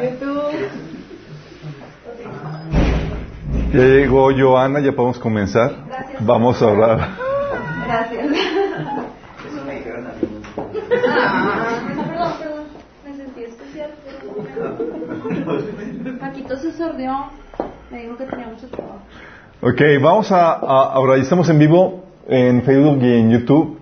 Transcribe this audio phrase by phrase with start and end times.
[0.00, 0.68] YouTube.
[3.72, 5.72] Ya llegó Joana, ya podemos comenzar.
[5.88, 6.26] Gracias.
[6.26, 7.08] Vamos a orar.
[7.86, 8.30] Gracias.
[13.04, 13.90] Me sentí especial.
[16.20, 17.12] Paquito se sordió.
[17.90, 19.00] Me dijo que tenía mucho trabajo.
[19.60, 23.78] Ok, vamos a, a- ahora ya estamos en vivo en Facebook y en YouTube.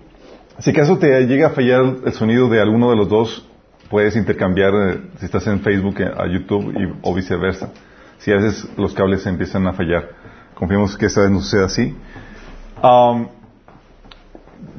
[0.59, 3.47] Si acaso te llega a fallar el sonido de alguno de los dos,
[3.89, 7.69] puedes intercambiar eh, si estás en Facebook eh, a YouTube y- o viceversa.
[8.19, 10.09] Si a veces los cables empiezan a fallar,
[10.55, 11.95] confiemos que esta vez no suceda así.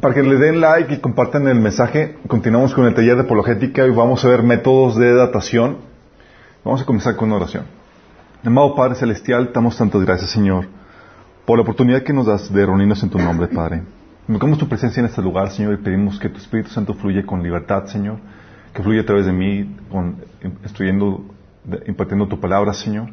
[0.00, 3.86] Para que le den like y compartan el mensaje, continuamos con el taller de apologética
[3.86, 5.78] y vamos a ver métodos de datación.
[6.64, 7.64] Vamos a comenzar con una oración.
[8.45, 10.66] Amado Padre Celestial, damos tantas gracias, Señor,
[11.45, 13.83] por la oportunidad que nos das de reunirnos en tu nombre, Padre.
[14.28, 17.42] Invocamos tu presencia en este lugar, Señor, y pedimos que tu Espíritu Santo fluya con
[17.42, 18.19] libertad, Señor,
[18.78, 19.77] que fluya a través de mí,
[21.64, 23.10] de- impartiendo tu palabra, Señor,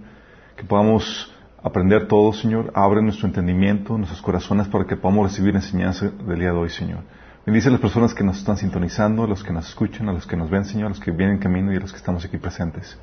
[0.56, 1.34] que podamos
[1.64, 2.72] aprender todo, Señor.
[2.76, 7.00] Abre nuestro entendimiento, nuestros corazones, para que podamos recibir enseñanza del día de hoy, Señor.
[7.48, 10.28] Bendice a las personas que nos están sintonizando, a los que nos escuchan, a los
[10.28, 12.24] que nos ven, Señor, a los que vienen en camino y a los que estamos
[12.24, 13.00] aquí presentes.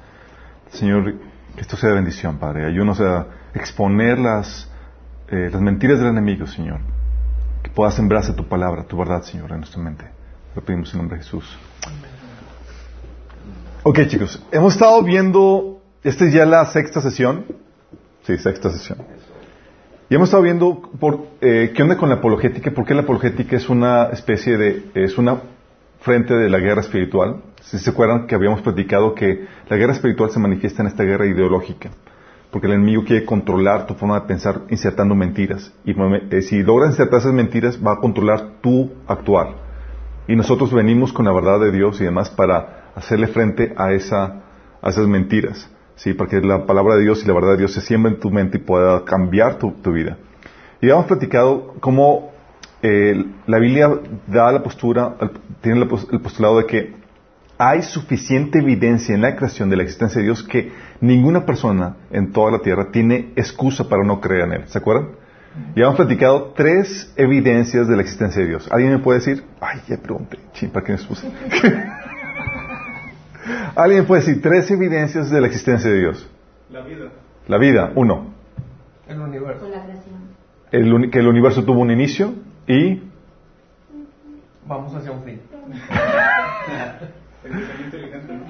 [0.71, 1.15] Señor,
[1.57, 2.67] que esto sea bendición, Padre.
[2.67, 4.71] Ayúdanos a exponer las,
[5.29, 6.79] eh, las mentiras del enemigo, Señor.
[7.61, 10.05] Que pueda sembrarse tu palabra, tu verdad, Señor, en nuestra mente.
[10.55, 11.59] Lo pedimos en nombre de Jesús.
[13.85, 14.41] Ok, chicos.
[14.53, 17.47] Hemos estado viendo, esta es ya la sexta sesión.
[18.23, 18.99] Sí, sexta sesión.
[20.09, 23.57] Y hemos estado viendo por, eh, qué onda con la apologética, por qué la apologética
[23.57, 25.41] es una especie de, es una
[25.99, 27.43] frente de la guerra espiritual.
[27.63, 31.27] Si se acuerdan que habíamos platicado que la guerra espiritual se manifiesta en esta guerra
[31.27, 31.91] ideológica,
[32.53, 35.73] porque el enemigo quiere controlar tu forma de pensar insertando mentiras.
[35.85, 39.57] Y eh, si logras insertar esas mentiras, va a controlar tu actuar.
[40.29, 44.43] Y nosotros venimos con la verdad de Dios y demás para hacerle frente a, esa,
[44.81, 45.69] a esas mentiras.
[45.97, 46.15] ¿sí?
[46.15, 48.31] Para que la palabra de Dios y la verdad de Dios se siembra en tu
[48.31, 50.19] mente y pueda cambiar tu, vida.
[50.81, 52.33] Y hemos platicado cómo
[52.83, 53.91] eh, la Biblia
[54.27, 55.17] da la postura,
[55.61, 57.03] tiene el postulado de que
[57.59, 62.33] hay suficiente evidencia en la creación de la existencia de Dios que ninguna persona en
[62.33, 64.63] toda la tierra tiene excusa para no creer en Él.
[64.67, 65.11] ¿Se acuerdan?
[65.77, 68.69] Y hemos platicado tres evidencias de la existencia de Dios.
[68.73, 69.45] ¿Alguien me puede decir?
[69.61, 70.39] Ay, ya pregunté.
[70.55, 71.31] Chin, ¿para qué me expuse?
[73.75, 76.31] ¿Alguien puede decir tres evidencias de la existencia de Dios?
[76.71, 77.11] La vida.
[77.49, 78.33] La vida, uno.
[79.09, 79.61] El universo.
[79.63, 80.15] Con la creación.
[80.71, 82.35] El que el universo tuvo un inicio
[82.67, 83.03] y
[84.67, 85.41] Vamos hacia un fin.
[87.45, 88.45] El diseño inteligente, ¿no?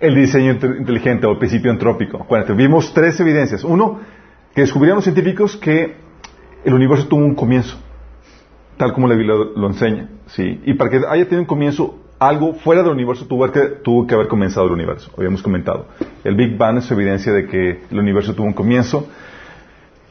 [0.00, 2.22] el diseño inte- inteligente o el principio antrópico.
[2.22, 3.64] Acuérdate, vimos tres evidencias.
[3.64, 4.00] Uno,
[4.54, 5.96] que descubrieron los científicos que
[6.64, 7.78] el universo tuvo un comienzo,
[8.78, 10.08] tal como la Biblia lo, lo enseña.
[10.26, 10.60] ¿sí?
[10.64, 14.14] Y para que haya tenido un comienzo, algo fuera del universo tuvo que, tuvo que
[14.14, 15.10] haber comenzado el universo.
[15.16, 15.86] Habíamos comentado.
[16.24, 19.08] El Big Bang es evidencia de que el universo tuvo un comienzo.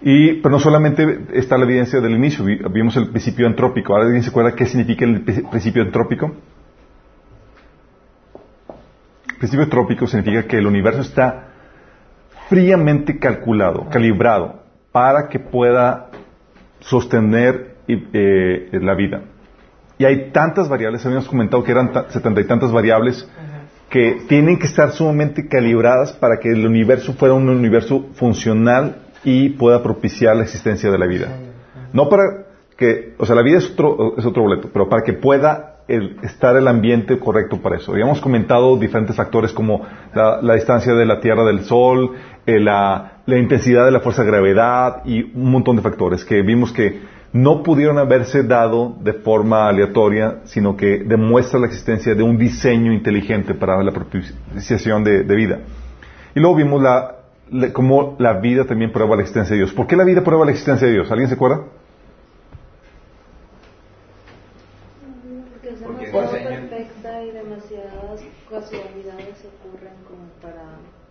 [0.02, 3.94] Y, pero no solamente está la evidencia del inicio, vi- vimos el principio antrópico.
[3.94, 6.32] ¿Ahora alguien se acuerda qué significa el pri- principio antrópico?
[9.40, 11.50] principio antrópico significa que el universo está
[12.50, 16.10] fríamente calculado, calibrado, para que pueda
[16.80, 19.22] sostener eh, la vida.
[20.00, 23.28] Y hay tantas variables, habíamos comentado que eran ta- setenta y tantas variables
[23.90, 29.50] que tienen que estar sumamente calibradas para que el universo fuera un universo funcional y
[29.50, 31.28] pueda propiciar la existencia de la vida.
[31.94, 32.24] No para
[32.78, 36.18] que, o sea, la vida es otro, es otro boleto, pero para que pueda el-
[36.22, 37.92] estar el ambiente correcto para eso.
[37.94, 39.82] Habíamos comentado diferentes factores como
[40.14, 42.12] la, la distancia de la Tierra del Sol,
[42.46, 46.42] eh, la, la intensidad de la fuerza de gravedad y un montón de factores que
[46.44, 52.24] vimos que no pudieron haberse dado de forma aleatoria, sino que demuestra la existencia de
[52.24, 55.60] un diseño inteligente para la propiciación de, de vida.
[56.36, 57.16] Y luego vimos la,
[57.52, 59.74] la- cómo la vida también prueba la existencia de Dios.
[59.74, 61.10] ¿Por qué la vida prueba la existencia de Dios?
[61.12, 61.62] ¿Alguien se acuerda?
[65.52, 70.64] Porque es Porque demasiado perfecta y demasiadas casualidades ocurren como para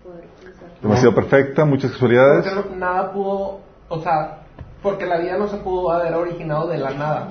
[0.02, 0.68] poder pensar.
[0.82, 2.46] Demasiado perfecta, muchas casualidades.
[2.76, 4.38] Nada pudo, o sea,
[4.86, 7.28] porque la vida no se pudo haber originado de la nada.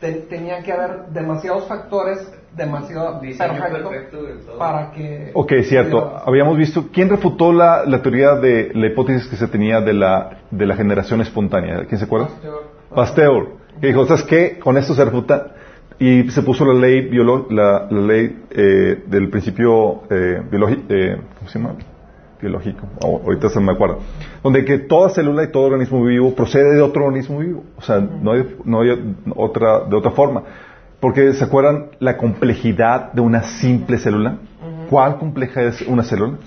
[0.00, 2.18] Te- tenía que haber demasiados factores,
[2.56, 5.30] demasiado perfecto, perfecto para que...
[5.34, 6.22] Ok, cierto.
[6.24, 10.38] Habíamos visto, ¿quién refutó la, la teoría de la hipótesis que se tenía de la,
[10.50, 11.84] de la generación espontánea?
[11.86, 12.28] ¿Quién se acuerda?
[12.94, 14.58] Pasteur, que dijo, ¿sabes qué?
[14.58, 15.48] Con esto se refuta
[15.98, 17.10] y se puso la ley
[17.50, 20.82] la, la ley eh, del principio eh, biológico,
[21.38, 21.74] ¿cómo se llama?
[22.44, 23.96] Biológico, ahorita se me acuerda,
[24.42, 28.00] donde que toda célula y todo organismo vivo procede de otro organismo vivo, o sea,
[28.00, 30.42] no hay, no hay otra, de otra forma,
[31.00, 34.38] porque se acuerdan la complejidad de una simple célula,
[34.90, 36.38] ¿Cuál compleja es una célula?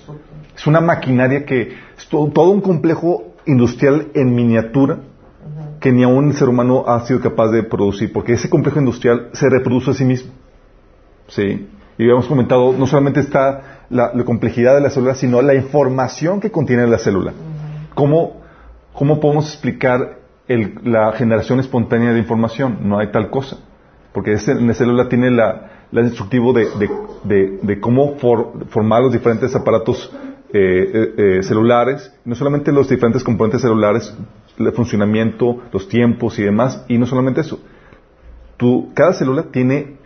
[0.56, 4.98] Es una maquinaria que es todo, todo un complejo industrial en miniatura
[5.80, 9.30] que ni aún el ser humano ha sido capaz de producir, porque ese complejo industrial
[9.32, 10.32] se reproduce a sí mismo.
[11.28, 11.68] ¿Sí?
[11.96, 16.50] Y habíamos comentado, no solamente está la, complejidad de la célula, sino la información que
[16.50, 17.32] contiene la célula.
[17.94, 18.42] ¿Cómo,
[18.92, 22.78] ¿Cómo podemos explicar el- la generación espontánea de información?
[22.82, 23.58] No hay tal cosa.
[24.12, 26.66] Porque ese- la célula tiene la, la instructivo de,
[27.24, 30.12] de- de- cómo for- formar los diferentes aparatos
[30.52, 34.14] eh, eh, eh, celulares, no solamente los diferentes componentes celulares,
[34.58, 37.60] el funcionamiento, los tiempos y demás, y no solamente eso.
[38.56, 39.96] Tu, cada célula tiene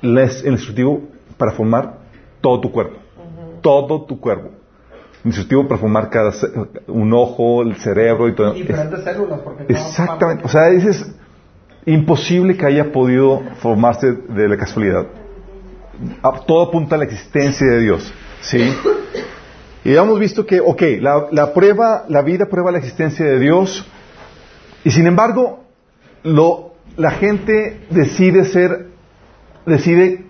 [0.00, 1.02] el instructivo
[1.36, 1.98] para formar
[2.40, 2.99] todo tu cuerpo.
[3.60, 4.50] Todo tu cuerpo.
[5.24, 6.32] Instructivo para formar cada
[6.86, 8.52] un ojo, el cerebro y todo.
[8.54, 10.44] Diferentes células, porque Exactamente.
[10.44, 11.12] O sea, es
[11.86, 15.06] imposible que haya podido formarse de la casualidad.
[16.22, 18.12] A- Todo apunta a la existencia de Dios.
[18.40, 18.72] ¿Sí?
[19.84, 23.86] Y hemos visto que, ok, la, la prueba, la vida prueba la existencia de Dios.
[24.84, 25.64] Y sin embargo,
[26.22, 28.86] lo, la gente decide ser,
[29.66, 30.24] decide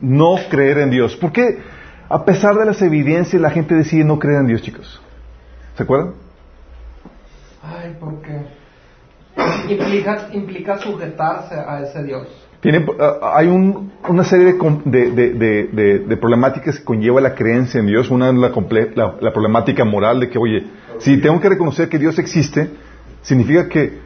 [0.00, 1.16] no creer en Dios.
[1.16, 1.58] ¿Por qué?
[2.08, 5.00] A pesar de las evidencias, la gente decide no creer en Dios, chicos.
[5.76, 6.12] ¿Se acuerdan?
[7.62, 8.42] Ay, porque
[9.68, 12.28] implica, implica sujetarse a ese Dios.
[12.60, 15.32] Tiene, ah, hay un- una serie de, de-
[15.72, 18.10] de- de- problemáticas que conlleva la creencia en Dios.
[18.10, 20.64] Una es la, comple- la- la problemática moral de que, oye,
[20.98, 22.70] si tengo que reconocer que Dios existe,
[23.22, 24.00] significa que,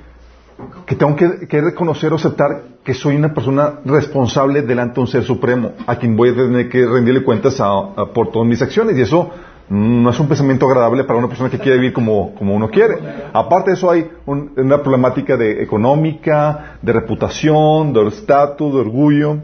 [0.86, 5.06] que tengo que, que reconocer o aceptar que soy una persona responsable delante de un
[5.06, 7.66] ser supremo, a quien voy a tener que rendirle cuentas a-
[7.96, 8.96] a- por todas mis acciones.
[8.96, 9.30] Y eso
[9.68, 12.68] mm, no es un pensamiento agradable para una persona que quiere vivir como, como uno
[12.70, 12.98] quiere.
[13.32, 19.36] Aparte de eso hay un- una problemática de económica, de reputación, de estatus, de orgullo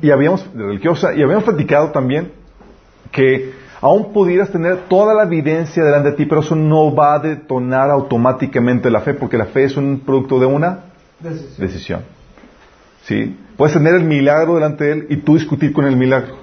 [0.00, 2.32] y habíamos de religiosa y habíamos platicado también
[3.12, 7.18] que aún pudieras tener toda la evidencia delante de ti, pero eso no va a
[7.18, 10.80] detonar automáticamente la fe, porque la fe es un producto de una
[11.20, 11.66] Decisión.
[11.66, 12.00] decisión.
[13.02, 13.36] ¿Sí?
[13.56, 16.34] Puedes tener el milagro delante de él y tú discutir con el milagro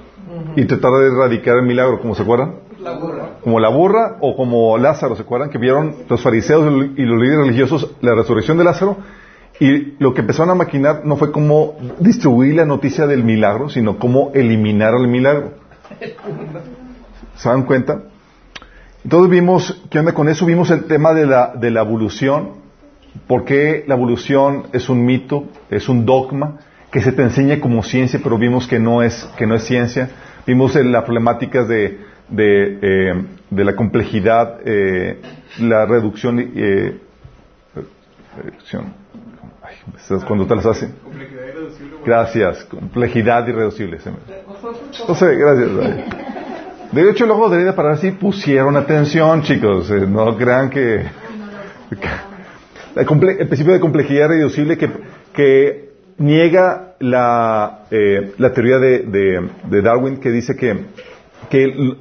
[0.56, 2.56] y tratar de erradicar el milagro, como se acuerdan?
[2.80, 3.30] La burra.
[3.42, 5.50] Como la burra o como Lázaro, ¿se acuerdan?
[5.50, 6.64] Que vieron los fariseos
[6.96, 8.98] y los líderes religiosos la resurrección de Lázaro
[9.60, 13.98] y lo que empezaron a maquinar no fue cómo distribuir la noticia del milagro, sino
[13.98, 15.54] cómo eliminar el milagro.
[17.38, 18.04] ¿Se dan cuenta?
[19.04, 20.46] Entonces vimos, ¿qué onda con eso?
[20.46, 22.54] Vimos el tema de la, de la evolución,
[23.28, 26.58] por qué la evolución es un mito, es un dogma,
[26.92, 30.10] que se te enseña como ciencia, pero vimos que no es, que no es ciencia.
[30.46, 32.00] Vimos las problemáticas de,
[32.30, 35.22] de, eh, de la complejidad, eh,
[35.60, 37.00] la reducción, eh,
[38.36, 38.94] reducción.
[39.62, 39.76] Ay,
[40.26, 40.94] cuando te las hacen.
[41.04, 41.98] Complejidad irreducible.
[42.06, 44.00] Gracias, complejidad irreducible.
[45.16, 46.38] sé, gracias.
[46.92, 49.90] De hecho, el ojo de para ver si pusieron atención, chicos.
[49.92, 51.06] eh, no crean que...
[52.96, 55.88] el principio de complejidad irreducible que,
[56.18, 60.86] niega la, eh, teoría de, Darwin que dice que,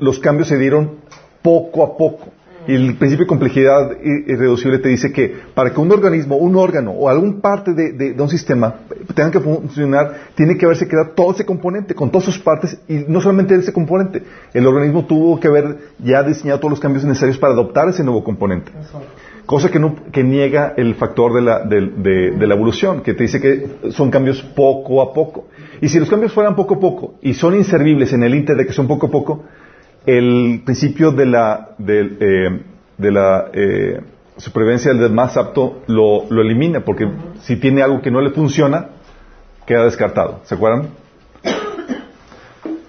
[0.01, 1.01] los cambios se dieron
[1.43, 2.33] poco a poco.
[2.69, 6.91] Y el principio de complejidad irreducible te dice que para que un organismo, un órgano
[6.93, 8.75] o algún parte de, de- de un sistema
[9.15, 13.05] tenga que funcionar, tiene que haberse creado todo ese componente, con todas sus partes, y
[13.09, 14.23] no solamente ese componente.
[14.53, 18.25] El organismo tuvo que haber ya diseñado todos los cambios necesarios para adoptar ese nuevo
[18.25, 18.73] componente.
[19.47, 23.23] Cosa que, no- que niega el factor de la, de, de la evolución, que te
[23.23, 25.47] dice que son cambios poco a poco.
[25.81, 28.67] Y si los cambios fueran poco a poco y son inservibles en el inter de
[28.67, 29.45] que son poco a poco,
[30.07, 32.63] el principio de la, del, eh,
[32.99, 34.01] de la eh,
[34.37, 37.11] supervivencia del más apto lo, lo elimina, porque
[37.43, 38.89] si tiene algo que no le funciona,
[39.67, 40.41] queda descartado.
[40.45, 40.89] ¿Se acuerdan?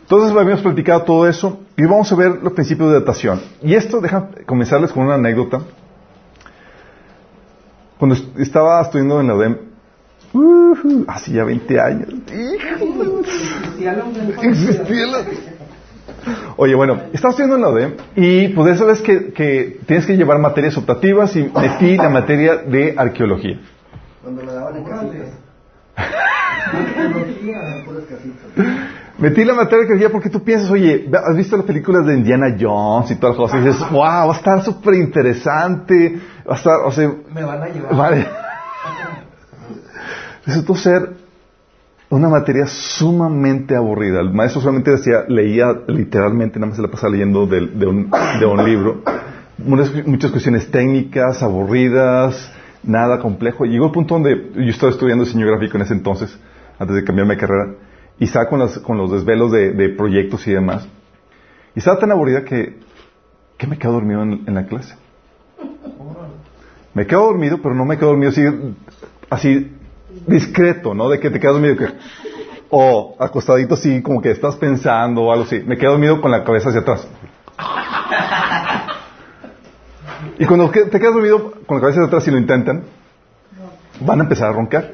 [0.02, 3.42] Entonces habíamos platicado todo eso y vamos a ver los principios de datación.
[3.62, 5.62] Y esto, deja comenzarles con una anécdota.
[7.98, 9.58] Cuando est- estaba estudiando en la UDEM,
[10.34, 12.68] ujú, hace ya 20 años, de-
[14.44, 15.26] existía la-
[16.58, 20.18] Oye, bueno, estaba estudiando en la UDEM y pues eso es que, que tienes que
[20.18, 23.60] llevar materias optativas y metí la materia de arqueología.
[24.22, 25.30] Cuando la daban en casitas.
[29.18, 32.56] Metí la materia de arqueología porque tú piensas, oye, ¿has visto las películas de Indiana
[32.60, 33.62] Jones y todas las cosas?
[33.62, 37.64] Y dices, wow, va a estar súper interesante, va a estar, o sea, Me van
[37.64, 37.96] a llevar.
[37.96, 38.28] Vale.
[40.46, 41.17] Resultó ser
[42.10, 44.22] una materia sumamente aburrida.
[44.22, 48.10] El maestro solamente decía, leía literalmente, nada más se la pasaba leyendo del- de, un,
[48.40, 49.02] de un libro.
[49.58, 52.52] Muchas, cuestiones técnicas, aburridas,
[52.84, 53.66] nada complejo.
[53.66, 56.38] Llegó el punto donde yo estaba estudiando diseño gráfico en ese entonces,
[56.80, 57.74] antes de cambiarme de carrera,
[58.20, 60.88] y estaba con, las- con los desvelos de, de proyectos y demás.
[61.76, 62.78] Y estaba tan aburrida que,
[63.58, 64.96] que me quedo dormido en, en la clase.
[66.94, 68.42] Me quedo dormido, pero no me quedo dormido así,
[69.30, 69.72] así
[70.26, 71.10] discreto, ¿no?
[71.10, 71.78] De que te quedas dormido.
[71.78, 71.88] Que,
[72.70, 75.62] o acostadito así, como que estás pensando o algo así.
[75.66, 77.08] Me quedo dormido con la cabeza hacia atrás.
[80.40, 82.84] Y cuando te quedas dormido con la cabeza hacia atrás y lo intentan,
[84.02, 84.94] van a empezar a roncar.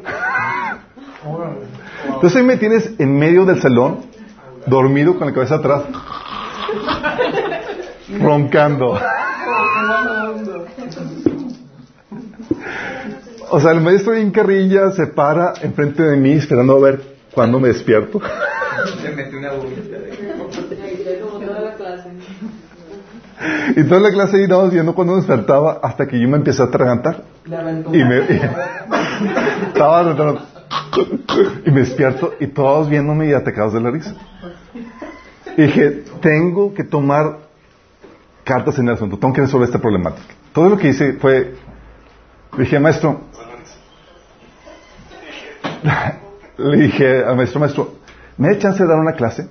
[2.06, 4.06] Entonces ahí me tienes en medio del salón,
[4.66, 5.84] dormido con la cabeza atrás,
[8.20, 9.00] roncando.
[13.56, 17.02] O sea, el maestro en carrilla se para enfrente de mí esperando a ver
[17.36, 18.20] cuándo me despierto.
[19.04, 20.12] Le metí una bolita de...
[20.12, 22.10] Ahí como toda la clase.
[23.76, 26.64] Y toda la clase ahí estábamos viendo cuándo me despertaba hasta que yo me empecé
[26.64, 27.26] a atragantar.
[27.46, 28.42] Y me, y-
[29.68, 30.16] estaba
[31.64, 34.16] y me despierto y todos viéndome y atacados de la risa.
[35.58, 37.38] Y dije, tengo que tomar
[38.44, 40.34] cartas en el asunto, tengo que resolver esta problemática.
[40.54, 41.54] Todo lo que hice fue,
[42.58, 43.22] dije, maestro,
[46.58, 47.94] le dije al maestro, maestro,
[48.38, 49.48] ¿me da chance de dar una clase?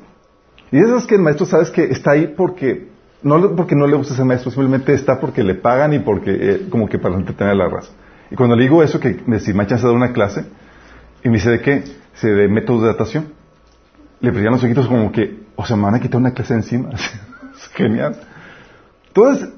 [0.71, 3.97] Y eso es que el maestro, sabes que está ahí porque no, porque no le
[3.97, 7.57] gusta ese maestro, simplemente está porque le pagan y porque, eh, como que para entretener
[7.57, 7.93] la raza.
[8.31, 10.45] Y cuando le digo eso, que me si me da chance de dar una clase,
[11.23, 11.85] y me dice, ¿de qué?
[12.15, 13.33] Dice, de métodos de datación.
[14.21, 16.91] Le brillan los ojitos como que, o sea, me van a quitar una clase encima.
[17.55, 18.17] Es Genial.
[19.09, 19.51] Entonces,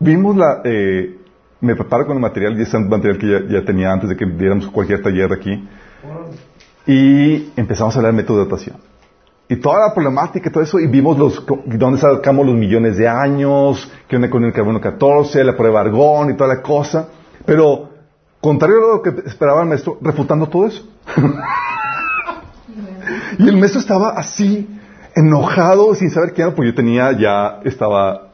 [0.00, 1.18] vimos la, eh,
[1.60, 4.26] me preparo con el material, y ese material que ya, ya tenía antes de que
[4.26, 5.68] diéramos cualquier taller aquí,
[6.86, 8.76] y empezamos a hablar de método de datación.
[9.48, 13.06] Y toda la problemática y todo eso, y vimos los, dónde sacamos los millones de
[13.08, 17.08] años, qué onda con el carbono 14, la prueba argón y toda la cosa.
[17.44, 17.90] Pero,
[18.40, 20.88] contrario a lo que esperaba el maestro, refutando todo eso.
[23.38, 24.68] y el maestro estaba así,
[25.14, 28.28] enojado, sin saber qué era, pues yo tenía, ya estaba,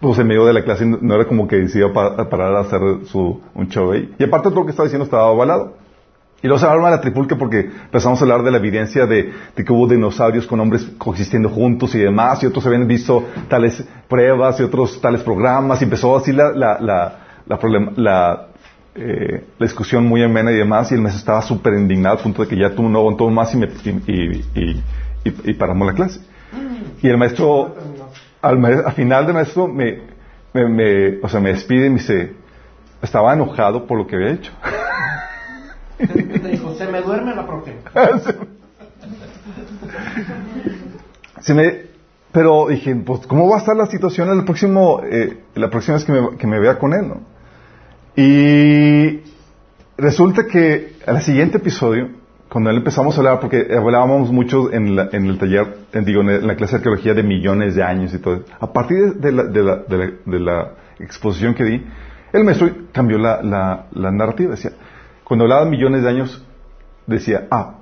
[0.00, 2.28] pues en medio de la clase, no era como que se iba a pa- a
[2.28, 3.94] parar a hacer su, un show.
[3.94, 5.74] Y aparte todo lo que estaba diciendo estaba avalado.
[6.42, 9.64] Y luego se arma la tripulca porque empezamos a hablar de la evidencia de, de
[9.64, 14.60] que hubo dinosaurios con hombres coexistiendo juntos y demás, y otros habían visto tales pruebas
[14.60, 18.48] y otros tales programas, y empezó así la, la, la, la, problem- la,
[18.94, 22.42] eh, la discusión muy amena y demás, y el maestro estaba súper indignado al punto
[22.42, 23.68] de que ya tuvo un aguantó más y, me,
[24.06, 24.82] y,
[25.44, 26.20] y, paramos la clase.
[27.02, 27.74] Y el maestro,
[28.42, 30.00] al, al final del maestro, me,
[30.52, 32.34] me, me- o sea, me despide y me dice,
[33.02, 34.52] estaba enojado por lo que había hecho.
[35.98, 37.76] Dijo, se me duerme la próxima.
[41.40, 41.82] Se me,
[42.32, 46.04] pero dije, pues, ¿cómo va a estar la situación el próximo, eh, la próxima vez
[46.04, 47.20] que me, que me vea con él, no?
[48.16, 49.20] Y
[49.98, 52.08] resulta que al siguiente episodio,
[52.48, 56.22] cuando él empezamos a hablar, porque hablábamos mucho en, la- en el taller, en, digo,
[56.22, 59.44] en la clase de arqueología de millones de años y todo, a partir de la,
[59.44, 59.96] de la, de
[60.40, 61.86] la, de exposición que di,
[62.32, 64.72] el maestro cambió la narrativa, decía,
[65.26, 66.40] cuando hablaba de millones de años,
[67.04, 67.78] decía, ah,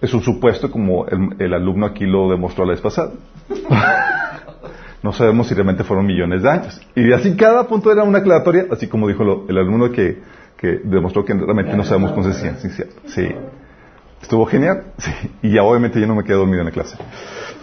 [0.00, 3.12] es un supuesto como el, alumno aquí lo demostró la vez pasada.
[5.04, 6.80] no sabemos si realmente fueron millones de años.
[6.96, 10.20] Y así cada punto era una aclaratoria, así como dijo el alumno que,
[10.56, 12.86] que demostró que realmente no sabemos con ciencia.
[13.06, 13.28] Sí.
[14.20, 14.86] Estuvo genial.
[14.98, 15.12] Sí.
[15.42, 16.96] Y ya obviamente yo no me quedé dormido en la clase.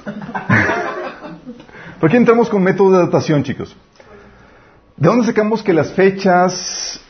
[2.00, 3.76] ¿Por qué entramos con métodos de datación, chicos?
[4.98, 7.02] ¿De dónde sacamos que las fechas,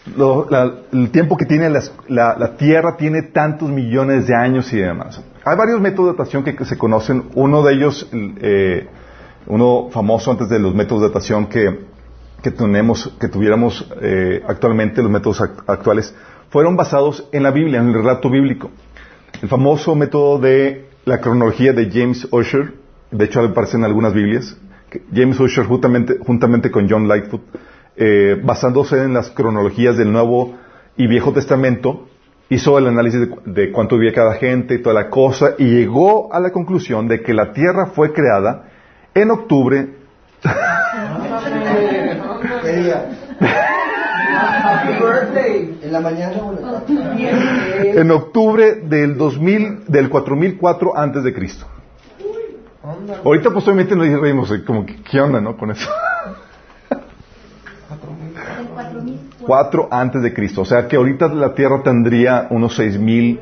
[0.49, 5.21] la- el tiempo que tiene la, Tierra tiene tantos millones de años y demás?
[5.43, 7.25] Hay varios métodos de datación que, se conocen.
[7.35, 8.87] Uno de ellos, eh,
[9.45, 11.81] uno famoso antes de los métodos de datación que,
[12.41, 16.15] que tenemos, que tuviéramos eh, actualmente, los métodos act- actuales,
[16.49, 18.71] fueron basados en la Biblia, en el relato bíblico.
[19.43, 22.73] El famoso método de la cronología de James Ussher,
[23.11, 24.57] de hecho aparece en algunas Biblias,
[25.13, 25.37] James
[25.67, 27.41] juntamente, juntamente con John Lightfoot,
[27.97, 30.55] eh, basándose en las cronologías del Nuevo
[30.97, 32.07] y Viejo Testamento,
[32.49, 35.65] hizo el análisis de, cu- de cuánto vivía cada gente y toda la cosa, y
[35.65, 38.65] llegó a la conclusión de que la Tierra fue creada
[39.13, 39.87] en octubre.
[45.81, 47.99] ¿En la mañana o en la tarde?
[48.01, 51.65] en octubre del 2000, del 4004 antes de Cristo.
[53.23, 55.57] Ahorita pues obviamente nos reímos, como que, ¿qué onda, no?
[55.57, 55.89] Con eso.
[59.45, 60.61] Cuatro antes de Cristo.
[60.61, 63.39] O sea que ahorita la Tierra tendría unos seis mil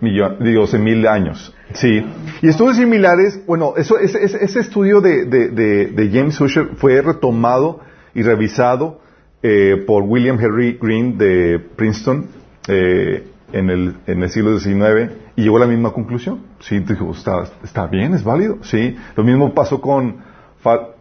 [0.00, 1.54] millones, digo, seis mil años.
[1.74, 2.04] Sí.
[2.42, 7.80] Y estudios similares, bueno, eso, ese, ese- estudio de, James Ussher fue retomado
[8.14, 9.00] y revisado
[9.42, 12.26] eh, por William Henry Green de Princeton
[12.68, 16.40] eh, en, el, en el siglo XIX y llegó a la misma conclusión.
[16.60, 18.58] Sí, dijo, está, bien, es válido.
[18.62, 18.96] Sí.
[19.16, 20.16] Lo mismo pasó con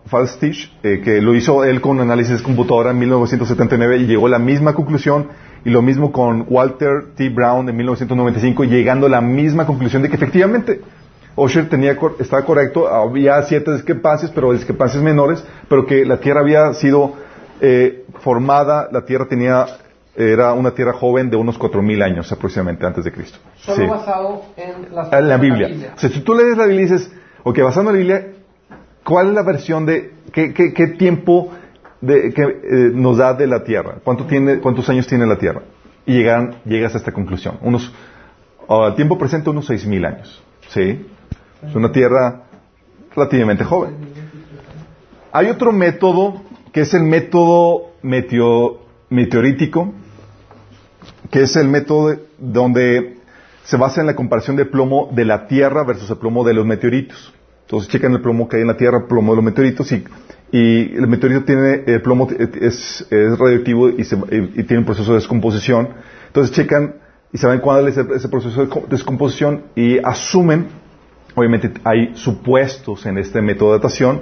[0.06, 4.30] Falstich, eh, que lo hizo él con análisis de computadora en 1979 y llegó a
[4.30, 5.28] la misma conclusión,
[5.66, 7.30] y lo mismo con Walter T.
[7.30, 10.82] Brown en 1995, llegando a la misma conclusión de que efectivamente
[11.36, 16.74] Osher tenía, estaba correcto, había ciertas discrepancias, pero discrepancias menores, pero que la Tierra había
[16.74, 17.14] sido
[17.62, 19.66] eh, formada, la Tierra tenía,
[20.16, 23.38] era una Tierra joven de unos 4.000 años aproximadamente antes de Cristo.
[23.58, 23.88] Solo Sí.
[23.88, 25.94] basado en las En la en Biblia.
[25.96, 27.12] O sea, si tú lees la Biblia y dices,
[27.44, 28.28] ok, basando en la Biblia,
[29.10, 31.52] ¿cuál es la versión de, qué, tiempo
[32.00, 33.96] de, eh, nos da de la Tierra?
[34.04, 35.64] ¿Cuánto tiene, ¿Cuántos años tiene la Tierra?
[36.06, 36.14] Y
[36.66, 37.58] llegas a esta conclusión.
[37.62, 37.92] Unos,
[38.68, 40.42] al tiempo presente, unos 6.000 años.
[40.70, 41.06] ¿Sí?
[41.68, 42.44] Es una Tierra
[43.16, 43.96] relativamente joven.
[45.32, 48.78] Hay otro método, que es el método meteo-
[49.10, 49.94] meteorítico,
[51.32, 53.18] que es el método de- donde
[53.64, 56.66] se basa en la comparación del plomo de la Tierra versus el plomo de los
[56.66, 57.34] meteoritos.
[57.70, 60.04] Entonces checan el plomo que hay en la Tierra, plomo de los meteoritos y,
[60.52, 62.28] y el meteorito tiene el plomo
[62.60, 65.90] es, es radioactivo y, se- y- y tiene un proceso de descomposición.
[66.26, 66.96] Entonces checan
[67.32, 70.66] y saben cuál es ese proceso de co- descomposición y asumen,
[71.36, 74.22] obviamente hay supuestos en este método de datación,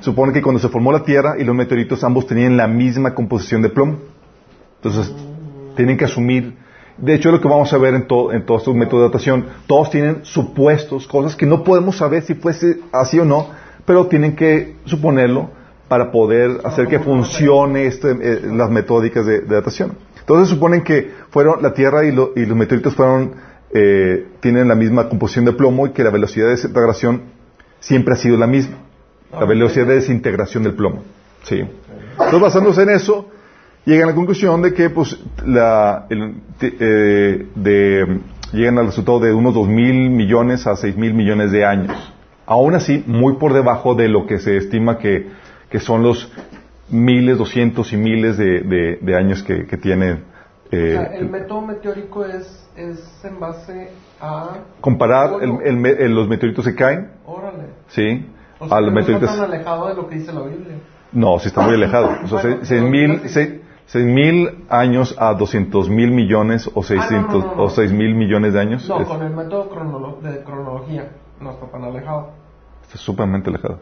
[0.00, 3.62] supone que cuando se formó la Tierra y los meteoritos ambos tenían la misma composición
[3.62, 3.98] de plomo.
[4.82, 5.14] Entonces,
[5.76, 6.56] tienen que asumir.
[6.98, 9.46] De hecho, lo que vamos a ver en, todo, en todos estos métodos de datación,
[9.66, 13.48] todos tienen supuestos, cosas que no podemos saber si fuese así o no,
[13.84, 15.50] pero tienen que suponerlo
[15.88, 19.92] para poder hacer que funcione este, eh, las metódicas de, de datación.
[20.20, 23.32] Entonces, suponen que fueron la Tierra y, lo- y los meteoritos fueron,
[23.72, 27.22] eh, tienen la misma composición de plomo y que la velocidad de desintegración
[27.80, 28.76] siempre ha sido la misma.
[29.32, 31.02] La velocidad de desintegración del plomo.
[31.44, 31.60] Sí.
[32.12, 33.28] Entonces, basándose en eso,
[33.88, 38.20] llegan a la conclusión de que pues la, el- eh, de,
[38.52, 41.96] llegan al resultado de unos 2 mil millones a 6 mil millones de años.
[42.46, 45.26] Aún así, muy por debajo de lo que se estima que,
[45.70, 46.30] que son los
[46.90, 50.20] miles, doscientos y miles de, de- de años que, que tiene.
[50.70, 54.58] eh, O sea, el método meteórico es, es en base a...
[54.80, 57.64] comparar el- el el- los meteoritos que caen, Órale.
[57.88, 58.26] ¿sí,
[58.58, 59.34] O sea, a los no meteoritos.
[59.36, 60.76] tan alejado de lo que dice la Biblia.
[61.12, 62.08] No, sí está muy alejado.
[62.24, 63.57] O sea, Bueno, seis- seis mil, seis-
[63.88, 67.62] seis mil años a 200 mil millones o 600 no, no, no.
[67.64, 68.88] o 6 mil millones de años.
[68.88, 72.30] No, es- con el método cronolo- de cronología no está tan alejado.
[72.82, 73.80] Está sumamente alejado.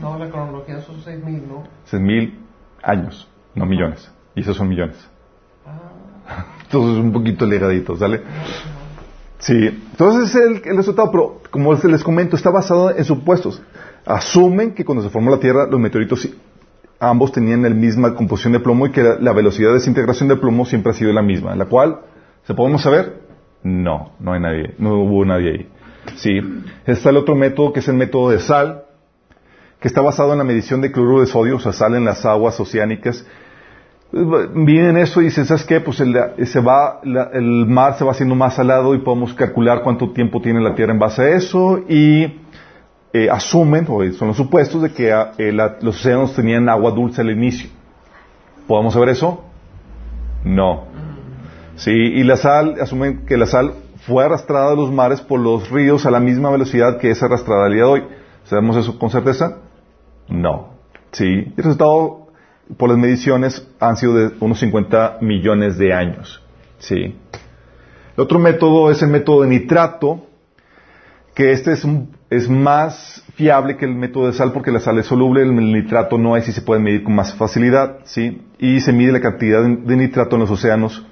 [0.00, 1.64] No, la cronología son 6000, ¿no?
[1.84, 2.38] 6 mil
[2.82, 4.10] años, no millones.
[4.36, 4.96] Y esos son millones.
[5.66, 8.22] Ah, Entonces es un poquito alegadito, ¿sale?
[9.40, 9.54] Sí.
[9.66, 13.60] Entonces es el, el resultado, pero como les comento, está basado en supuestos.
[14.06, 16.28] Asumen que cuando se formó la Tierra, los meteoritos
[17.00, 20.64] ambos tenían la misma composición de plomo y que la, velocidad de desintegración de plomo
[20.64, 21.54] siempre ha sido la misma.
[21.54, 22.00] ¿La cual
[22.44, 23.20] se podemos saber?
[23.62, 25.68] No, no hay nadie, no hubo nadie ahí.
[26.16, 26.40] Sí.
[26.86, 28.84] Está el otro método que es el método de sal,
[29.80, 32.24] que está basado en la medición de cloruro de sodio, o sea, sal en las
[32.24, 33.24] aguas oceánicas.
[34.10, 35.80] Vienen eso y dicen, ¿sabes qué?
[35.80, 39.82] Pues el, se va, la- el mar se va haciendo más salado y podemos calcular
[39.82, 42.40] cuánto tiempo tiene la Tierra en base a eso y
[43.12, 47.20] eh, asumen, o son los supuestos, de que ah, eh, los océanos tenían agua dulce
[47.20, 47.70] al inicio.
[48.66, 49.44] ¿Podemos saber eso?
[50.44, 50.84] No.
[51.76, 53.72] Sí, y la sal, asumen que la sal
[54.06, 57.66] fue arrastrada de los mares por los ríos a la misma velocidad que es arrastrada
[57.66, 58.04] al día de hoy.
[58.44, 59.58] ¿Sabemos eso con certeza?
[60.28, 60.74] No.
[61.12, 62.28] Sí, el resultado
[62.76, 66.42] por las mediciones han sido de unos 50 millones de años.
[66.78, 67.16] Sí.
[68.16, 70.26] El otro método es el método de nitrato,
[71.38, 71.86] que este es,
[72.30, 76.18] es más fiable que el método de sal porque la sal es soluble, el nitrato
[76.18, 78.42] no es y se puede medir con más facilidad, ¿sí?
[78.58, 81.06] Y se mide la cantidad de, nitrato en los océanos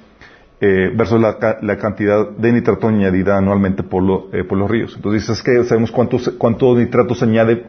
[0.61, 4.95] eh, versus la, la cantidad de nitrato añadida anualmente por, lo- eh, por los ríos.
[4.97, 7.65] Entonces, es que sabemos cuántos, cuánto nitrato se añade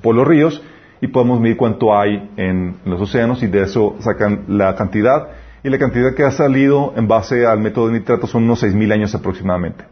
[0.00, 0.62] por los ríos
[1.00, 5.26] y podemos medir cuánto hay en los océanos y de eso sacan la cantidad.
[5.64, 8.92] Y la cantidad que ha salido en base al método de nitrato son unos 6.000
[8.92, 9.84] años aproximadamente.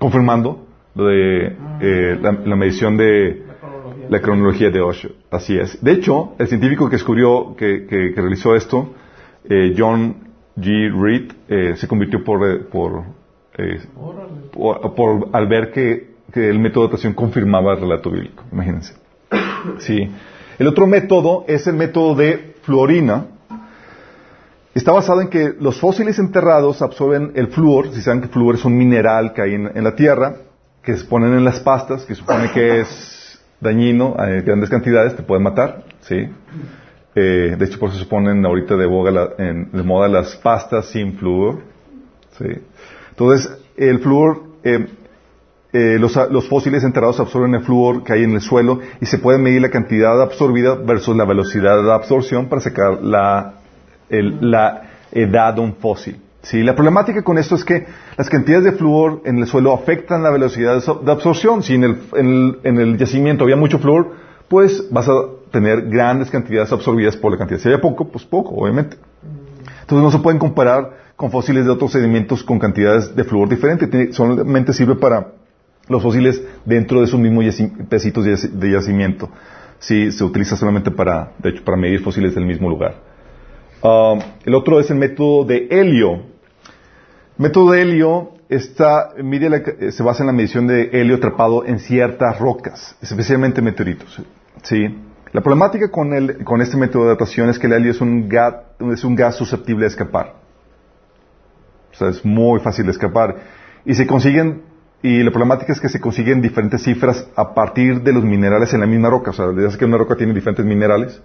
[0.00, 3.42] Confirmando lo de eh, la, la medición de
[4.08, 4.70] la cronología.
[4.70, 5.08] de Osho.
[5.30, 5.82] Así es.
[5.82, 8.92] De hecho, el científico que descubrió, que, que- realizó esto,
[9.48, 10.16] eh, John
[10.56, 10.92] G.
[11.00, 13.04] Reed, eh, se convirtió por, eh, por,
[13.58, 13.80] eh,
[14.52, 18.44] por- por- al ver que, que el método de datación confirmaba el relato bíblico.
[18.52, 18.94] Imagínense.
[19.78, 20.10] Sí.
[20.58, 23.26] El otro método es el método de fluorina.
[24.74, 27.92] Está basado en que los fósiles enterrados absorben el flúor.
[27.92, 30.36] Si saben que el flúor es un mineral que hay en la tierra,
[30.82, 35.22] que se ponen en las pastas, que supone que es dañino a grandes cantidades, te
[35.22, 35.84] puede matar.
[36.00, 36.28] ¿sí?
[37.14, 40.36] Eh, de hecho, por eso se ponen ahorita de, boga la- en- de moda las
[40.36, 41.60] pastas sin flúor.
[42.38, 42.46] ¿sí?
[43.10, 44.86] Entonces, el flúor, eh,
[45.74, 49.18] eh, los, los fósiles enterrados absorben el flúor que hay en el suelo y se
[49.18, 53.54] puede medir la cantidad absorbida versus la velocidad de absorción para sacar la,
[54.08, 56.20] el- la edad de un fósil.
[56.42, 56.62] ¿Sí?
[56.62, 60.30] La problemática con esto es que las cantidades de flúor en el suelo afectan la
[60.30, 61.62] velocidad de so- de absorción.
[61.62, 64.10] Si en el, en el- en el yacimiento había mucho flúor,
[64.48, 65.12] pues vas a
[65.52, 67.60] tener grandes cantidades absorbidas por la cantidad.
[67.60, 68.96] Si había poco, pues poco, obviamente.
[69.82, 74.14] Entonces no se pueden comparar con fósiles de otros sedimentos con cantidades de flúor diferentes.
[74.16, 75.28] Solamente sirve para
[75.88, 77.44] los fósiles dentro de esos mismos
[77.88, 79.30] pesitos de yaci- de yacimiento.
[79.78, 82.96] Sí, se utiliza solamente para, de hecho, para medir fósiles del mismo lugar.
[83.82, 86.31] Um, el otro es el método de helio.
[87.42, 91.64] Método de helio está, mide la- eh, se basa en la medición de helio atrapado
[91.66, 94.22] en ciertas rocas, especialmente meteoritos.
[94.62, 94.96] ¿sí?
[95.32, 98.28] La problemática con, el, con este método de datación es que el helio es un,
[98.28, 98.54] gas,
[98.92, 100.34] es un gas susceptible a escapar.
[101.92, 103.36] O sea, es muy fácil de escapar.
[103.84, 104.62] Y se consiguen,
[105.02, 108.80] y la problemática es que se consiguen diferentes cifras a partir de los minerales en
[108.80, 109.30] la misma roca.
[109.30, 111.20] O sea, sé que una roca tiene diferentes minerales.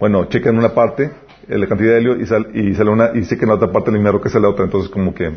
[0.00, 1.12] Bueno, checan una parte,
[1.48, 3.70] la cantidad de helio, y, sal- y sale una, y sé que en la otra
[3.72, 4.64] parte de la misma roca sale la otra.
[4.64, 5.32] Entonces, como que,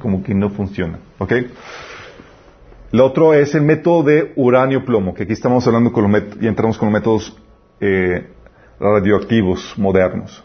[0.00, 0.98] como que no funciona.
[1.18, 1.32] ¿Ok?
[2.92, 6.76] Lo otro es el método de uranio-plomo, que aquí estamos hablando con los y entramos
[6.76, 7.36] con los métodos
[7.80, 8.28] eh,
[8.78, 10.44] radioactivos modernos.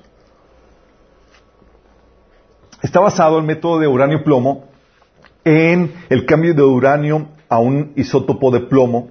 [2.81, 4.65] Está basado el método de uranio-plomo
[5.43, 9.09] en el cambio de uranio a un isótopo de plomo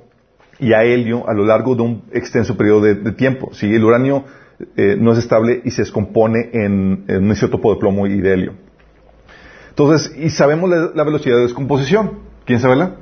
[0.59, 3.51] y a helio a lo largo de un extenso periodo de, de tiempo.
[3.53, 4.25] Si el uranio
[4.77, 8.33] eh, no es estable y se descompone en, en un isótopo de plomo y de
[8.33, 8.67] helio.
[9.77, 12.21] Entonces, y sabemos la, velocidad de descomposición.
[12.47, 12.93] ¿Quién sabe la?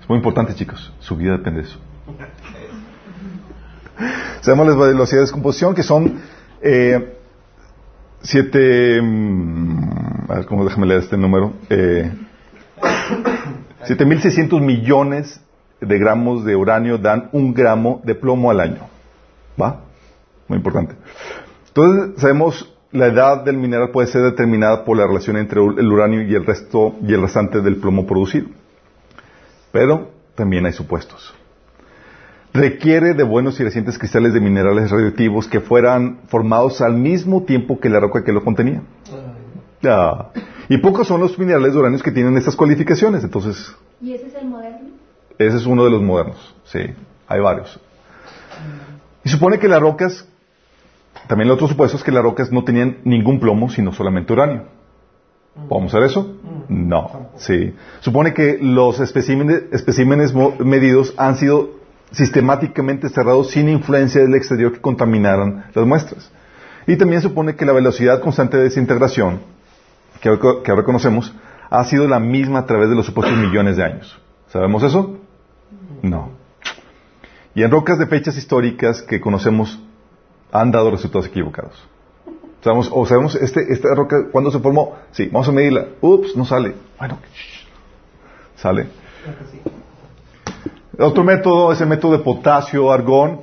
[0.00, 0.90] Es muy importante, chicos.
[1.00, 1.78] Su vida depende de eso.
[4.40, 6.14] Sabemos la velocidad de descomposición, que son
[6.62, 7.14] eh,
[8.22, 9.02] siete...
[9.02, 11.52] mm, a ver, ¿cómo déjame leer este número?
[11.68, 12.10] Eh,
[13.86, 15.42] 7.600 millones
[15.82, 18.97] de gramos de uranio dan un gramo de plomo al año.
[19.60, 19.80] ¿Va?
[20.48, 20.94] Muy importante.
[21.68, 26.22] Entonces, sabemos la edad del mineral puede ser determinada por la relación entre el uranio
[26.22, 28.48] y el resto y el restante del plomo producido.
[29.72, 31.34] Pero también hay supuestos.
[32.54, 37.78] Requiere de buenos y recientes cristales de minerales radioactivos que fueran formados al mismo tiempo
[37.78, 38.82] que la roca que lo contenía.
[39.84, 40.30] Ah.
[40.70, 43.22] Y pocos son los minerales de uranio que tienen estas cualificaciones.
[43.22, 44.88] Entonces, ¿Y ese es el moderno?
[45.38, 46.54] ese es uno de los modernos.
[46.64, 46.80] Sí,
[47.26, 47.78] hay varios.
[49.24, 50.26] Y supone que las rocas,
[51.26, 54.64] también el otro supuesto es que las rocas no tenían ningún plomo, sino solamente uranio.
[55.68, 56.36] ¿Podemos hacer eso?
[56.68, 57.30] No.
[57.36, 57.74] Sí.
[58.00, 61.70] Supone que los especímenes, medidos han sido
[62.12, 66.30] sistemáticamente cerrados sin influencia del exterior que contaminaran las muestras.
[66.86, 69.40] Y también supone que la velocidad constante de desintegración,
[70.20, 71.34] que, ahora- que ahora conocemos,
[71.70, 74.18] ha sido la misma a través de los supuestos millones de años.
[74.48, 75.18] ¿Sabemos eso?
[76.02, 76.30] No.
[77.58, 79.80] Y en rocas de fechas históricas que conocemos
[80.52, 81.72] han dado resultados equivocados.
[82.62, 84.94] Sabemos, o sabemos, este, esta roca, ¿cuándo se formó?
[85.10, 85.88] Sí, vamos a medirla.
[86.00, 86.74] Ups, no sale.
[87.00, 87.18] Bueno,
[88.54, 88.86] sale.
[91.00, 93.40] Otro método es el método de potasio-argón,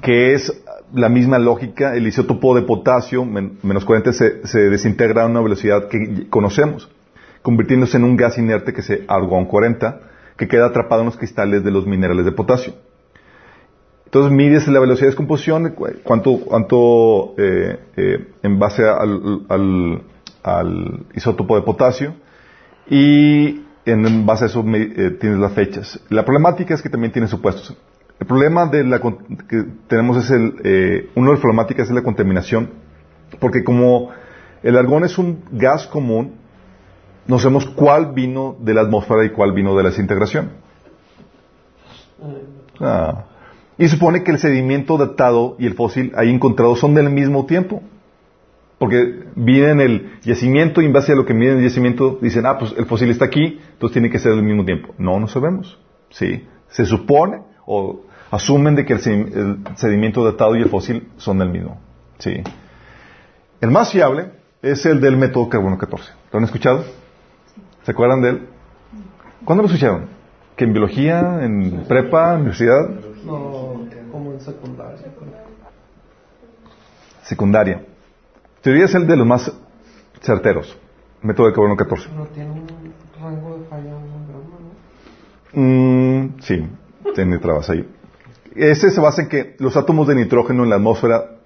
[0.00, 0.52] que es
[0.92, 1.96] la misma lógica.
[1.96, 6.88] El isótopo de potasio, men- menos 40, se, desintegra a una velocidad que conocemos,
[7.42, 10.02] convirtiéndose en un gas inerte que se argón 40,
[10.36, 12.74] que queda atrapado en los cristales de los minerales de potasio.
[14.04, 20.02] Entonces mides la velocidad de descomposición, cu- cuánto, cuánto eh, eh, en base al, al-
[20.42, 22.14] al isótopo de potasio,
[22.88, 26.00] y en, base a eso eh, tienes las fechas.
[26.10, 27.76] La problemática es que también tiene supuestos.
[28.20, 32.70] El problema de la que tenemos es el, una de las problemáticas es la contaminación,
[33.40, 34.10] porque como
[34.62, 36.34] el argón es un gas común,
[37.26, 40.50] no sabemos cuál vino de la atmósfera y cuál vino de la desintegración.
[42.80, 43.24] Ah.
[43.78, 47.82] Y supone que el sedimento datado y el fósil ahí encontrado son del mismo tiempo.
[48.78, 52.18] Porque viene en el yacimiento y en base a lo que miden en el yacimiento
[52.20, 54.94] dicen, ah, pues el fósil está aquí, entonces tiene que ser del mismo tiempo.
[54.98, 55.78] No, no sabemos.
[56.10, 56.46] Sí.
[56.68, 59.00] Se supone o asumen de que el
[59.76, 61.80] sedimento datado y el fósil son del mismo.
[62.18, 62.42] Sí.
[63.60, 66.12] El más fiable es el del método carbono 14.
[66.32, 66.84] ¿Lo han escuchado?
[67.82, 68.48] ¿Se acuerdan de él?
[69.44, 70.06] ¿Cuándo lo escucharon?
[70.56, 72.90] ¿Que en biología, en prepa, en universidad?
[73.24, 74.98] No, como en secundaria.
[77.22, 77.84] Secundaria.
[78.60, 79.50] Teoría es el de los más
[80.20, 80.76] certeros.
[81.22, 82.10] Método de carbono 14.
[82.14, 82.66] No tiene un
[83.20, 83.90] rango de falla
[85.54, 85.60] ¿no?
[85.60, 86.66] Mm, sí,
[87.14, 87.88] tiene trabas ahí.
[88.54, 91.38] Ese se basa en que los átomos de nitrógeno en la atmósfera,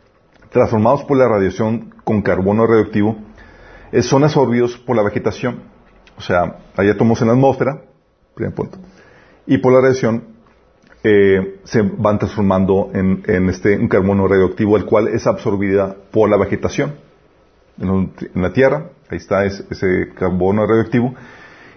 [0.51, 3.17] transformados por la radiación con carbono radioactivo,
[3.93, 5.63] eh, son absorbidos por la vegetación.
[6.17, 7.83] o sea, hay átomos en la atmósfera,
[8.35, 8.79] primer punto,
[9.47, 10.38] y por la radiación
[11.05, 16.37] eh, se van transformando en, este, un carbono radioactivo, el cual es absorbida por la
[16.37, 16.95] vegetación
[17.81, 21.15] en, la Tierra, ahí está ese, carbono radioactivo,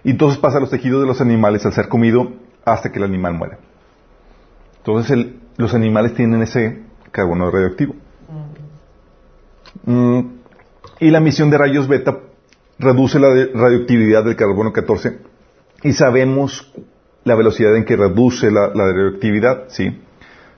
[0.04, 2.34] y entonces pasa a los tejidos de los animales al ser comido
[2.66, 3.58] hasta que el animal muere.
[4.78, 6.82] Entonces los animales tienen ese
[7.12, 7.96] carbono radioactivo.
[9.86, 10.20] Mm,
[11.00, 12.18] y la emisión de rayos beta
[12.80, 15.20] reduce la radioactividad del carbono 14
[15.84, 16.72] y sabemos
[17.24, 20.02] la velocidad en que reduce la, la radioactividad, ¿sí?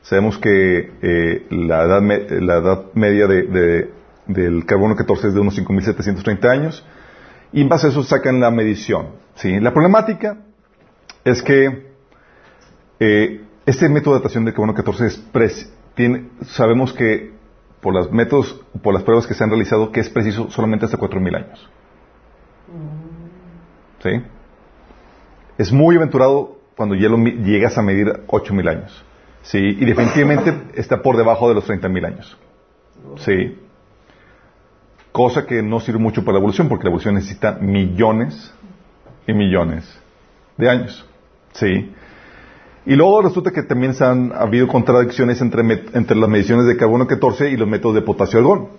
[0.01, 3.89] Sabemos que eh, la, edad me- la edad media de- de-
[4.27, 6.85] del carbono 14 es de unos 5.730 años
[7.51, 9.59] y en base a eso sacan la medición, ¿sí?
[9.59, 10.37] La problemática
[11.25, 11.87] es que
[12.99, 17.31] eh, este método de datación del carbono 14 es preci- tiene, sabemos que
[17.81, 20.97] por los métodos, por las pruebas que se han realizado, que es preciso solamente hasta
[20.97, 21.69] 4.000 años.
[24.01, 24.09] ¿Sí?
[25.57, 29.05] Es muy aventurado cuando ya lo llegas a medir 8.000 años.
[29.43, 29.57] ¿Sí?
[29.57, 32.37] Y definitivamente está por debajo de los 30.000 años.
[33.17, 33.59] ¿Sí?
[35.11, 38.53] Cosa que no sirve mucho para la evolución, porque la evolución necesita millones
[39.27, 39.85] y millones
[40.57, 41.05] de años.
[41.51, 41.93] ¿Sí?
[42.85, 46.75] Y luego resulta que también se han ha habido contradicciones entre, entre las mediciones de
[46.75, 48.69] carbono 14 y los métodos de potasio-argón.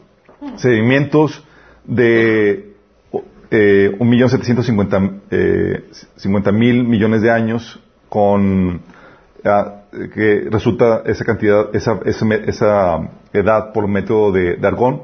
[0.57, 1.45] Sedimentos
[1.85, 2.74] de
[3.51, 5.85] eh, 1.750.000 eh,
[6.19, 8.83] 50.000 millones de años con
[9.45, 15.03] ah, que resulta esa cantidad, esa, esa, edad por método de, de argón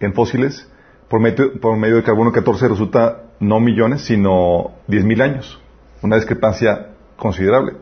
[0.00, 0.68] en fósiles,
[1.08, 5.60] por, medio- por medio de carbono 14 resulta no millones, sino 10.000 años.
[6.02, 7.74] Una discrepancia considerable.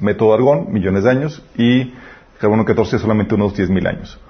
[0.00, 1.94] Método argón, millones de años, y
[2.38, 4.20] carbono 14 solamente unos 10.000 años.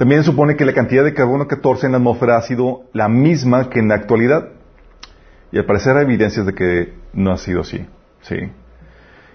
[0.00, 3.68] También supone que la cantidad de carbono 14 en la atmósfera ha sido la misma
[3.68, 4.48] que en la actualidad.
[5.52, 7.84] Y al parecer hay evidencias de que no ha sido así.
[8.22, 8.36] ¿sí?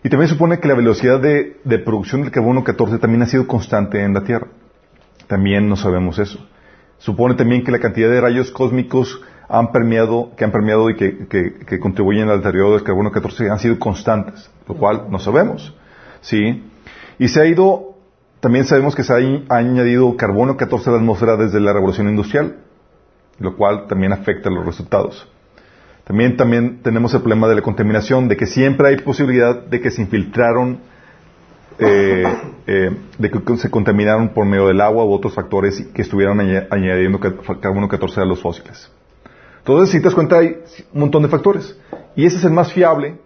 [0.03, 4.01] Y también supone que la velocidad de, producción del carbono 14 también ha sido constante
[4.01, 4.47] en la Tierra.
[5.27, 6.39] También no sabemos eso.
[6.97, 11.27] Supone también que la cantidad de rayos cósmicos han permeado, que han permeado y que,
[11.27, 15.75] que- que contribuyen al deterioro del carbono 14 han sido constantes, lo cual no sabemos.
[16.21, 16.63] ¿sí?
[17.19, 17.94] Y se ha ido,
[18.45, 21.73] también sabemos que se ha, añ- ha añadido carbono 14 a la atmósfera desde la
[21.73, 22.57] revolución industrial,
[23.39, 25.27] lo cual también afecta los resultados.
[26.03, 29.89] También, también tenemos el problema de la contaminación, de que siempre hay posibilidad de que
[29.89, 30.77] se infiltraron,
[31.79, 32.23] eh,
[32.67, 36.67] eh, de que se contaminaron por medio del agua u otros factores que estuvieran aña-
[36.69, 38.91] añadiendo ca- carbono 14 a los fósiles.
[39.57, 40.57] Entonces, si te das cuenta, hay
[40.93, 41.75] un montón de factores.
[42.15, 43.17] Y ese es el más fiable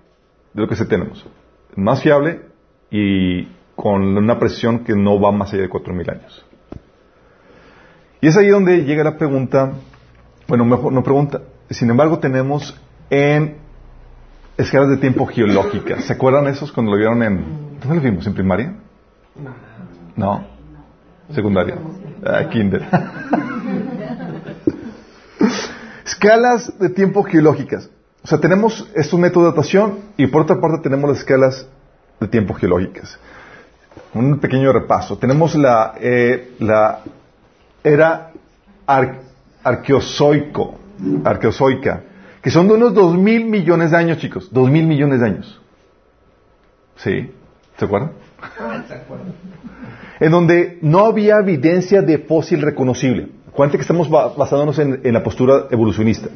[0.54, 1.26] de lo que se tenemos.
[1.76, 2.40] El más fiable
[2.90, 3.50] y
[3.80, 6.46] con una precisión que no va más allá de 4.000 años.
[8.20, 9.72] Y es ahí donde llega la pregunta,
[10.50, 11.44] bueno, mejor no pregunta.
[11.70, 12.78] Sin embargo, tenemos
[13.10, 13.56] en
[14.58, 16.04] escalas de tiempo geológicas.
[16.04, 17.80] ¿Se acuerdan esos cuando lo vieron en...
[17.80, 18.28] ¿Dónde lo vimos?
[18.28, 18.76] ¿En primaria?
[20.18, 20.44] No.
[21.32, 21.78] Secundaria.
[22.26, 22.86] Ah, kinder.
[26.06, 27.90] escalas de tiempo geológicas.
[28.26, 31.66] O sea, tenemos estos métodos de datación y por otra parte tenemos las escalas
[32.20, 33.18] de tiempo geológicas.
[34.14, 35.18] Un pequeño repaso.
[35.18, 37.00] Tenemos la, eh, la
[37.84, 38.32] era
[38.88, 39.20] ar-
[39.64, 40.76] arqueozoico,
[41.24, 42.04] arqueozoica,
[42.42, 44.50] que son de unos dos mil millones de años, chicos.
[44.52, 45.62] Dos mil millones de años.
[46.98, 47.32] ¿Sí?
[47.78, 48.12] ¿Se acuerdan?
[50.20, 53.30] En donde no había evidencia de fósil reconocible.
[53.48, 56.30] Acuérdense que estamos ba- basándonos en, la postura evolucionista.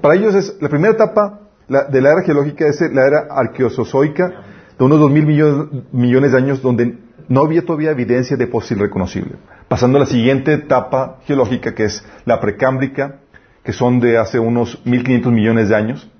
[0.00, 4.32] Para ellos es la primera etapa de la era geológica es la era arqueozoica
[4.78, 6.98] de unos 2.000 millones, millones de años donde
[7.30, 9.36] no había todavía evidencia de fósil reconocible.
[9.68, 13.20] Pasando a la siguiente etapa geológica que es la precámbrica,
[13.62, 16.10] que son de hace unos 1.500 millones de años,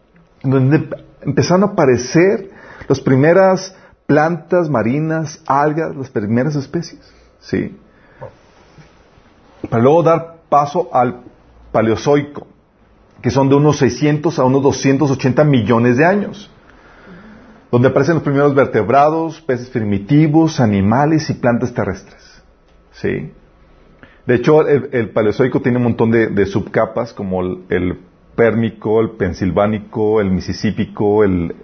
[0.44, 0.88] donde
[1.22, 2.50] empezaron a aparecer
[2.86, 3.74] las primeras
[4.06, 7.00] plantas marinas, algas, las primeras especies.
[7.40, 7.76] ¿sí?
[9.68, 11.22] Para luego dar paso al
[11.72, 12.46] paleozoico,
[13.20, 16.52] que son de unos 600 a unos 280 millones de años,
[17.70, 22.42] donde aparecen los primeros vertebrados, peces primitivos, animales y plantas terrestres.
[22.92, 23.32] ¿sí?
[24.26, 27.98] De hecho, el, paleozoico tiene un montón de, subcapas, como el,
[28.34, 31.54] pérmico, el pensilvánico, el misisípico, el,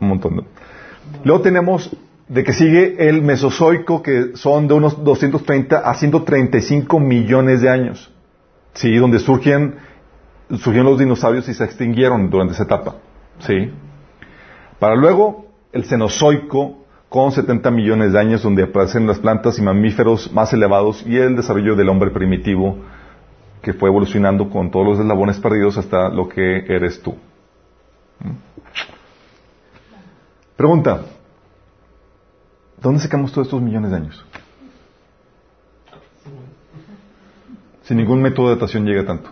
[0.00, 0.46] un montón.
[1.24, 1.94] Luego tenemos
[2.28, 8.12] de que sigue el mesozoico, que son de unos 230 a 135 millones de años.
[8.74, 9.76] Sí, donde surgen,
[10.48, 12.96] surgieron los dinosaurios y se extinguieron durante esa etapa.
[13.40, 13.70] Sí.
[14.82, 20.32] Para luego el cenozoico, con 70 millones de años, donde aparecen las plantas y mamíferos
[20.32, 22.78] más elevados y el desarrollo del hombre primitivo,
[23.62, 27.14] que fue evolucionando con todos los eslabones perdidos hasta lo que eres tú.
[30.56, 31.02] Pregunta.
[32.80, 34.26] ¿Dónde sacamos todos estos millones de años?
[37.82, 39.30] Si ningún método de datación llega tanto.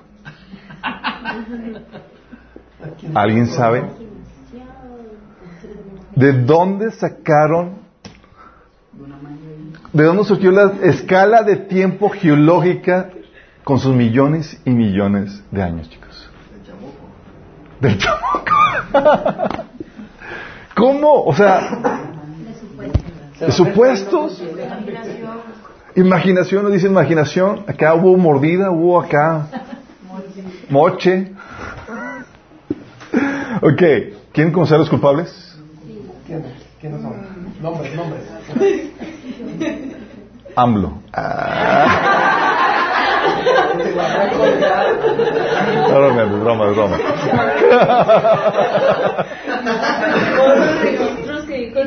[3.15, 4.10] ¿Alguien sabe?
[6.21, 7.79] ¿De dónde sacaron?
[9.91, 13.09] ¿De dónde surgió la escala de tiempo geológica
[13.65, 16.29] con sus millones y millones de años, chicos?
[17.81, 18.45] Del chamuco.
[20.77, 21.25] ¿Cómo?
[21.25, 21.79] O sea,
[23.41, 24.43] de supuestos.
[25.97, 27.65] Imaginación, nos dice imaginación.
[27.67, 29.47] Acá hubo mordida, hubo acá
[30.69, 31.33] moche.
[33.63, 33.83] Ok,
[34.33, 35.50] ¿quieren conocer a los culpables?
[36.31, 36.53] ¿Quiénes?
[36.81, 37.13] ¿Quiénes son?
[37.61, 38.23] Nombres, nombres.
[40.55, 40.93] AMLO.
[45.89, 46.97] No, no, no, es broma, es broma.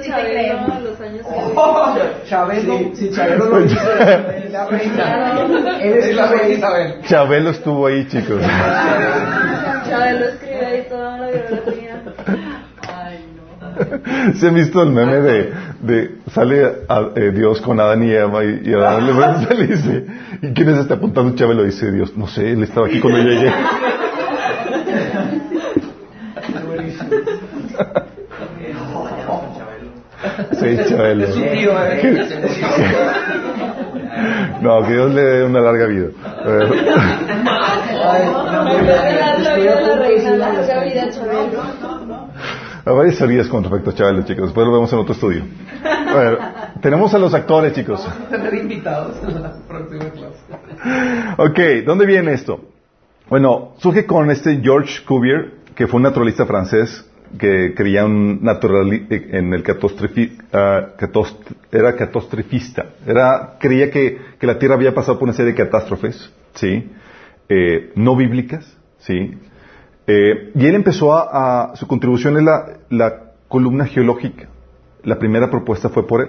[0.04, 3.76] Chabelo a los años que- Chabelo, si Chabelo lo dice,
[4.46, 5.34] es la reina.
[5.82, 6.58] Él es Es la la reina reina.
[6.58, 7.02] Isabel.
[7.08, 8.42] Chabelo estuvo ahí, chicos.
[9.90, 12.02] Chabelo escribe ahí toda la biografía.
[14.36, 18.44] ¿Se han visto el meme de, de sale a- eh, Dios con Adán y Eva
[18.44, 20.06] y, y Adán le, dice,
[20.42, 21.64] ¿y quién es este apuntando Chabelo?
[21.64, 23.52] Dice Dios, no sé, él estaba aquí cuando yo llegué.
[30.54, 31.26] Sí, Chabelo.
[31.28, 31.68] ¿eh?
[34.62, 36.08] No, que Dios le dé una larga vida.
[36.46, 36.94] Eh,
[38.06, 39.68] Ay, no, mira, La estoy
[40.86, 41.10] vida
[42.86, 44.46] a varias teorías con respecto a Chabelo, chicos.
[44.46, 45.43] Después lo vemos en otro estudio.
[45.84, 46.38] A ver,
[46.82, 48.04] tenemos a los actores, chicos.
[48.06, 51.36] Vamos a tener invitados en la próxima clase.
[51.38, 52.60] Ok, ¿dónde viene esto?
[53.30, 59.08] Bueno, surge con este George Cuvier, que fue un naturalista francés que creía un naturali-
[59.10, 61.36] en el catostrefi- ah, catos-
[61.72, 62.86] era catastrofista.
[63.08, 66.91] Era, creía que, que la Tierra había pasado por una serie de catástrofes, ¿sí?
[67.50, 69.36] Eh, no bíblicas, ¿sí?
[70.08, 74.48] Eh, y él empezó a, su contribución es la, la columna geológica.
[75.04, 76.28] La primera propuesta fue por él,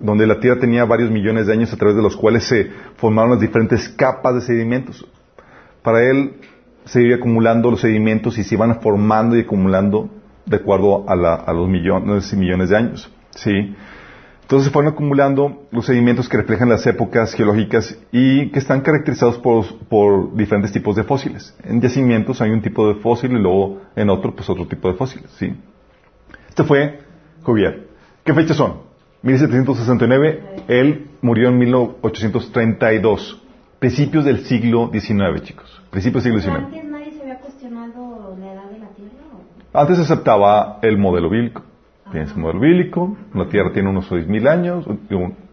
[0.00, 3.30] donde la Tierra tenía varios millones de años a través de los cuales se formaron
[3.32, 5.06] las diferentes capas de sedimentos.
[5.82, 6.34] Para él
[6.84, 10.08] se iba acumulando los sedimentos y se iban formando y acumulando
[10.44, 13.12] de acuerdo a, la- a los millones y millones de años.
[13.30, 13.74] ¿sí?
[14.46, 19.38] Entonces se fueron acumulando los sedimentos que reflejan las épocas geológicas y que están caracterizados
[19.38, 21.52] por, por diferentes tipos de fósiles.
[21.64, 24.94] En yacimientos hay un tipo de fósil y luego en otro, pues otro tipo de
[24.94, 25.32] fósiles.
[25.32, 25.52] ¿sí?
[26.48, 27.00] Este fue
[27.42, 27.88] Cuvier.
[28.22, 28.82] ¿Qué fechas son?
[29.22, 33.42] 1769, él murió en 1832.
[33.80, 35.82] Principios del siglo XIX, chicos.
[35.90, 36.66] Principios del siglo XIX.
[36.66, 39.12] Antes nadie se había cuestionado la edad de la Tierra.
[39.72, 41.64] Antes se aceptaba el modelo bíblico.
[42.12, 44.86] Tienes un modelo bíblico, la Tierra tiene unos 6.000 años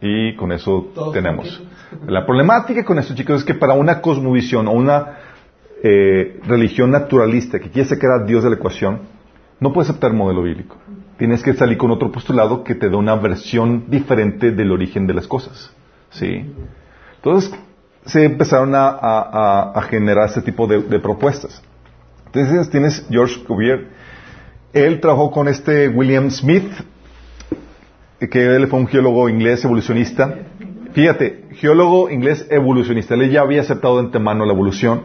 [0.01, 1.63] y con eso Todos tenemos.
[2.07, 5.17] La problemática con esto, chicos, es que para una cosmovisión o una
[5.83, 8.99] eh, religión naturalista que quiere sacar a Dios de la ecuación,
[9.59, 10.77] no puede aceptar el modelo bíblico.
[11.17, 15.13] Tienes que salir con otro postulado que te dé una versión diferente del origen de
[15.15, 15.73] las cosas.
[16.11, 16.53] ¿Sí?
[17.15, 17.53] Entonces,
[18.05, 21.63] se empezaron a, a- a- a generar este tipo de, de propuestas.
[22.27, 23.87] Entonces, tienes George Cuvier.
[24.73, 26.71] Él trabajó con este William Smith,
[28.19, 30.33] que él fue un geólogo inglés evolucionista.
[30.93, 33.13] Fíjate, geólogo inglés evolucionista.
[33.13, 35.03] Él ya había aceptado de antemano la evolución.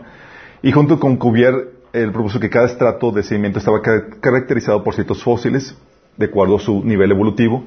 [0.62, 4.94] Y junto con Cuvier, él propuso que cada estrato de sedimento estaba ca- caracterizado por
[4.94, 5.76] ciertos fósiles,
[6.16, 7.64] de acuerdo a su nivel evolutivo,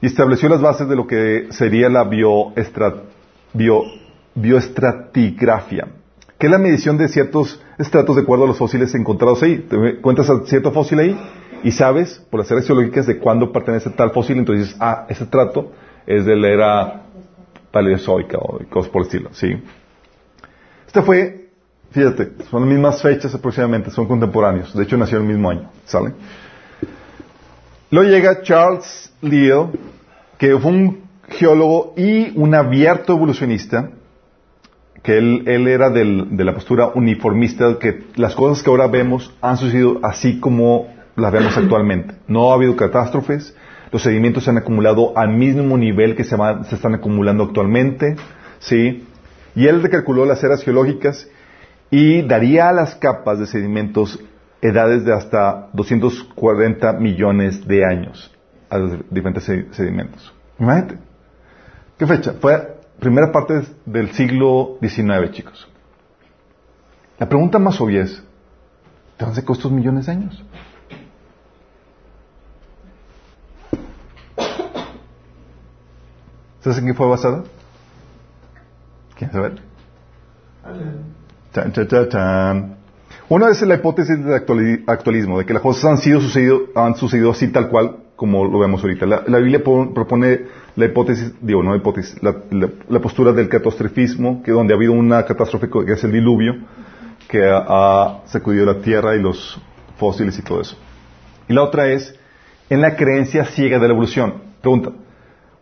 [0.00, 3.02] y estableció las bases de lo que sería la bioestra-
[3.52, 3.84] bio-
[4.34, 5.86] bioestratigrafia,
[6.38, 9.58] que es la medición de ciertos estratos de acuerdo a los fósiles encontrados ahí.
[9.68, 11.16] Te cuentas a cierto fósil ahí
[11.62, 15.24] y sabes, por las áreas geológicas, de cuándo pertenece tal fósil, entonces dices, ah, ese
[15.24, 15.72] estrato
[16.06, 17.02] es de la era
[17.70, 19.54] paleozoica o cosas por el estilo, ¿sí?
[20.86, 21.48] Este fue,
[21.90, 24.74] fíjate, son las mismas fechas aproximadamente, son contemporáneos.
[24.76, 26.12] De hecho, nació el mismo año, ¿sale?
[27.90, 29.68] Luego llega Charles Lyell,
[30.38, 33.90] que fue un geólogo y un abierto evolucionista,
[35.02, 39.34] que él, él era del- de la postura uniformista, que las cosas que ahora vemos
[39.40, 42.14] han sucedido así como las vemos actualmente.
[42.28, 43.54] No ha habido catástrofes,
[43.90, 46.36] los sedimentos se han acumulado al mismo nivel que se,
[46.72, 48.16] están acumulando actualmente,
[48.58, 49.06] ¿sí?
[49.54, 51.28] Y él recalculó las eras geológicas
[51.90, 54.18] y daría a las capas de sedimentos
[54.62, 58.30] edades de hasta 240 millones de años
[58.70, 60.32] a los diferentes sed- sedimentos.
[60.58, 60.96] Imagínate.
[61.98, 62.32] ¿Qué fecha?
[62.40, 65.68] Fue primera parte del siglo XIX, chicos.
[67.18, 68.22] La pregunta más obvia es,
[69.18, 70.42] ¿de dónde estos millones de años?
[76.62, 77.42] ¿Sabes en qué fue basada?
[79.16, 79.52] ¿Quién sabe?
[81.52, 82.76] Chan, chan, chan, chan.
[83.28, 86.94] Una es la hipótesis de actuali- actualismo, de que las cosas han sido sucedido, han
[86.96, 89.06] sucedido así tal cual como lo vemos ahorita.
[89.06, 90.42] La, la Biblia pon- propone
[90.76, 94.92] la hipótesis, digo, no hipótesis, la, la- la postura del catastrofismo, que donde ha habido
[94.92, 96.54] una catástrofe que es el diluvio,
[97.28, 99.60] que ha, ha sacudido la tierra y los
[99.98, 100.76] fósiles y todo eso.
[101.48, 102.14] Y la otra es
[102.70, 104.34] en la creencia ciega de la evolución.
[104.60, 104.92] Pregunta,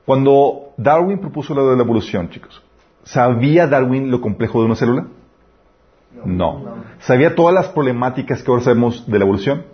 [0.04, 2.62] cuando Darwin propuso lo de la evolución, chicos,
[3.04, 5.06] ¿sabía Darwin lo complejo de una célula?
[6.24, 6.76] No.
[7.00, 9.64] ¿Sabía todas las problemáticas que ahora sabemos de la evolución?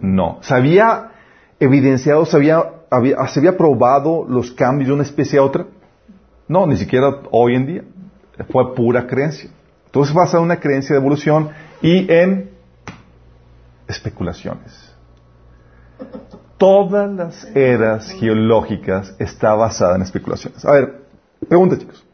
[0.00, 0.38] No.
[0.42, 1.12] ¿Sabía
[1.60, 5.66] evidenciado, sabía, había, se había probado los cambios de una especie a otra?
[6.48, 7.82] No, ni siquiera hoy en día.
[8.50, 9.50] Fue pura creencia.
[9.86, 11.50] Entonces basa en una creencia de evolución
[11.80, 12.50] y en
[13.88, 14.85] especulaciones.
[16.58, 20.64] Todas las eras geológicas está basada en especulaciones.
[20.64, 21.02] A ver,
[21.48, 22.04] pregunta chicos.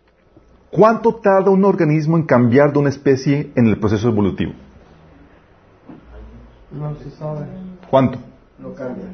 [0.71, 4.53] ¿Cuánto tarda un organismo en cambiar de una especie en el proceso evolutivo?
[6.73, 7.45] No se sabe.
[7.91, 8.19] ¿Cuánto?
[8.59, 9.05] No cambia.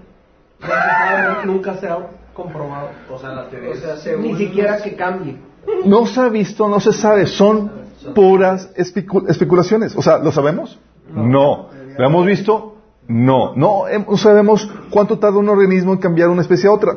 [0.60, 1.98] No se sabe, nunca se ha
[2.32, 2.88] comprobado.
[3.12, 5.36] O sea, la teoría O sea, Ni siquiera los- que cambie.
[5.84, 7.70] No se ha visto, no se sabe, son
[8.14, 9.94] puras especu- especulaciones.
[9.96, 10.78] O sea, ¿lo sabemos?
[11.12, 11.68] No.
[11.98, 12.76] ¿Lo hemos visto?
[13.08, 13.54] No.
[13.56, 16.96] No, em- no sabemos cuánto tarda un organismo en cambiar una especie a otra.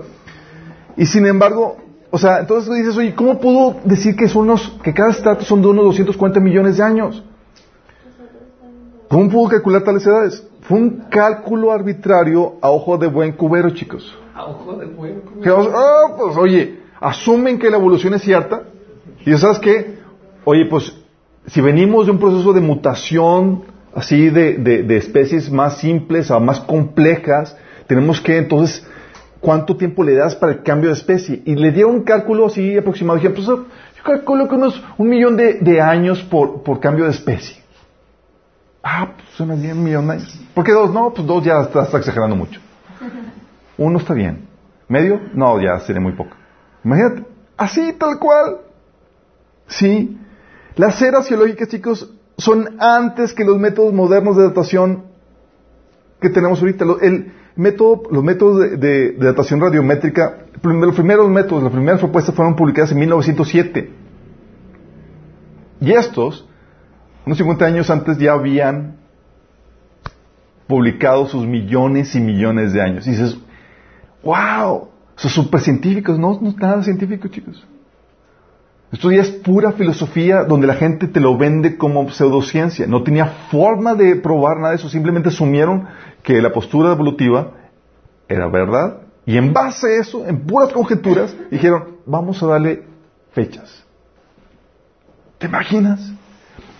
[0.98, 1.78] Y sin embargo,
[2.12, 5.46] o sea, entonces tú dices, oye, ¿cómo puedo decir que son unos, que cada estrato
[5.46, 7.24] son de unos 240 millones de años?
[9.08, 10.48] ¿Cómo puedo calcular tales edades?
[10.62, 14.18] Fue un cálculo arbitrario a ojo de buen cubero, chicos.
[14.36, 18.64] A ojo de buen vamos, ah, pues oye, asumen que la evolución es cierta.
[19.26, 20.00] Y ¿sabes qué?
[20.44, 20.94] Oye, pues
[21.48, 23.64] si venimos de un proceso de mutación
[23.96, 27.56] así de, de- especies más simples a más complejas,
[27.88, 28.86] tenemos que entonces,
[29.40, 31.42] ¿cuánto tiempo le das para el cambio de especie?
[31.46, 33.18] Y le dieron un cálculo así aproximado.
[33.20, 33.66] Dije, pues yo
[34.04, 37.58] calculo que unos un millón de, de años por, por cambio de especie.
[38.84, 40.40] Ah, pues suena bien, un millón de años.
[40.56, 40.92] ¿Por qué dos?
[40.94, 42.60] No, pues dos ya está exagerando mucho.
[43.78, 44.48] Uno está bien.
[44.88, 45.20] ¿Medio?
[45.34, 46.36] No, ya sería muy poco.
[46.84, 47.24] Imagínate.
[47.58, 48.58] Así, tal cual.
[49.68, 50.18] Sí.
[50.76, 52.12] Las eras geológicas, chicos,
[52.42, 55.04] son antes que los métodos modernos de datación
[56.20, 56.86] que tenemos ahorita.
[57.02, 62.56] El método, los métodos de, de- datación radiométrica, los primeros métodos, las primeras propuestas fueron
[62.56, 63.92] publicadas en 1907.
[65.82, 66.48] Y estos,
[67.26, 68.98] unos 50 años antes, ya habían
[70.68, 73.08] publicado sus millones y millones de años.
[73.08, 73.38] Y dices,
[74.24, 76.18] wow, son súper científicos.
[76.18, 77.66] No, no es nada científico, chicos.
[78.92, 82.88] Esto ya es pura filosofía donde la gente te lo vende como pseudociencia.
[82.88, 84.90] No tenía forma de probar nada de eso.
[84.90, 85.88] Simplemente asumieron
[86.24, 87.54] que la postura evolutiva
[88.28, 89.02] era verdad.
[89.26, 92.84] Y en base a eso, en puras conjeturas, dijeron, vamos a darle
[93.32, 93.86] fechas.
[95.38, 96.12] ¿Te imaginas?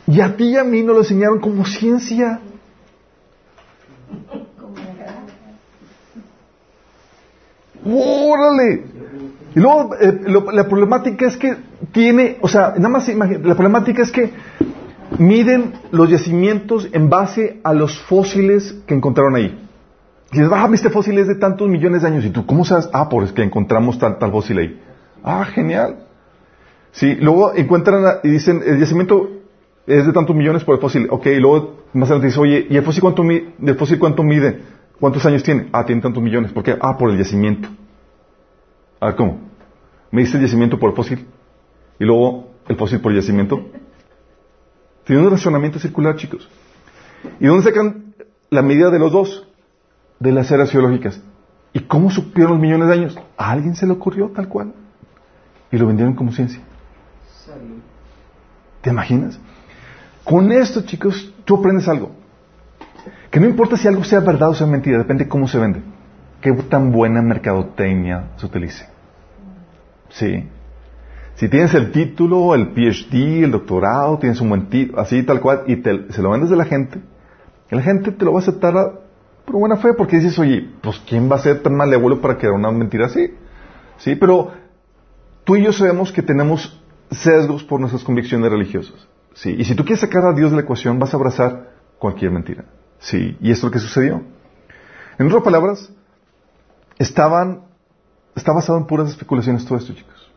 [0.06, 2.42] Y a ti y a mí nos lo enseñaron como ciencia.
[7.86, 9.01] ¡Órale!
[9.56, 11.56] Y luego eh, lo- la problemática es que
[11.92, 14.32] tiene, o sea, nada más la problemática es que
[15.18, 19.58] miden los yacimientos en base a los fósiles que encontraron ahí.
[20.32, 22.24] Y dices, ah, este fósil es de tantos millones de años.
[22.24, 22.90] ¿Y tú cómo sabes?
[22.94, 24.80] Ah, pues que encontramos tal, fósil ahí.
[25.24, 26.06] Ah, genial.
[26.94, 29.30] Sí, luego encuentran y dicen, el yacimiento
[29.86, 31.08] es de tantos millones por el fósil.
[31.10, 34.60] Ok, y luego más adelante dice, oye, ¿y el fósil cuánto, el fósil cuánto mide?
[35.00, 35.68] ¿Cuántos años tiene?
[35.74, 36.52] Ah, tiene tantos millones.
[36.54, 36.78] ¿Por qué?
[36.80, 37.68] Ah, por el yacimiento.
[39.02, 39.40] Ah, ¿cómo?
[40.12, 41.28] Me dice el yacimiento por el fósil.
[42.00, 43.66] Y luego el fósil por el yacimiento.
[45.04, 46.48] Tiene un razonamiento circular, chicos.
[47.40, 48.14] ¿Y dónde sacan
[48.52, 49.48] la medida de los dos?
[50.20, 51.20] De las eras geológicas.
[51.74, 53.20] ¿Y cómo supieron los millones de años?
[53.38, 54.74] A alguien se le ocurrió tal cual.
[55.72, 56.62] Y lo vendieron como ciencia.
[58.82, 59.40] ¿Te imaginas?
[60.24, 62.12] Con esto, chicos, tú aprendes algo.
[63.32, 65.82] Que no importa si algo sea verdad o sea mentira, depende de cómo se vende.
[66.40, 68.91] Qué tan buena mercadotecnia se utilice.
[70.12, 70.48] Sí.
[71.36, 75.64] Si tienes el título, el PhD, el doctorado, tienes un buen título, así tal cual,
[75.68, 77.00] y te- se lo vendes a la gente,
[77.70, 78.74] la gente te lo va a aceptar
[79.46, 82.54] por buena fe, porque dices, oye, pues ¿quién va a ser tan malévolo para crear
[82.54, 83.34] una mentira así?
[83.98, 84.52] Sí, pero
[85.46, 89.08] tú y yo sabemos que tenemos sesgos por nuestras convicciones religiosas.
[89.34, 92.32] Sí, y si tú quieres sacar a Dios de la ecuación, vas a abrazar cualquier
[92.32, 92.66] mentira.
[93.00, 94.22] Sí, y esto es lo que sucedió.
[95.18, 95.92] En otras palabras,
[97.00, 97.62] estaban,
[98.36, 100.32] está basado en puras especulaciones todo esto, chicos.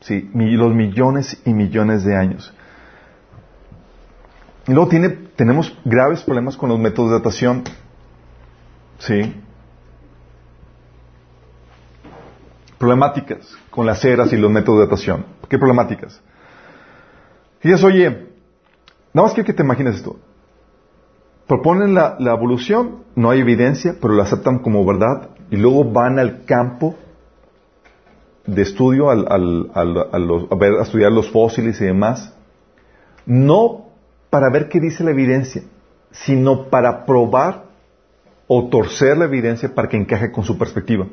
[0.00, 2.54] Sí, los millones y millones de años.
[4.66, 7.64] Y luego tiene, tenemos graves problemas con los métodos de datación.
[8.98, 9.34] Sí.
[12.80, 15.26] problemáticas con las eras y los métodos de datación.
[15.50, 16.18] ¿Qué problemáticas?
[17.58, 18.08] Fíjate, oye,
[19.12, 20.16] nada más quiero que te imagines esto.
[21.46, 26.18] Proponen la, la evolución, no hay evidencia, pero la aceptan como verdad y luego van
[26.18, 26.94] al campo
[28.46, 32.32] de estudio al, al- al- a, ver- a estudiar los fósiles y demás,
[33.26, 33.86] no
[34.30, 35.62] para ver qué dice la evidencia,
[36.10, 37.64] sino para probar
[38.46, 41.06] o torcer la evidencia para que encaje con su perspectiva.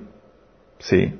[0.79, 1.19] ¿Sí?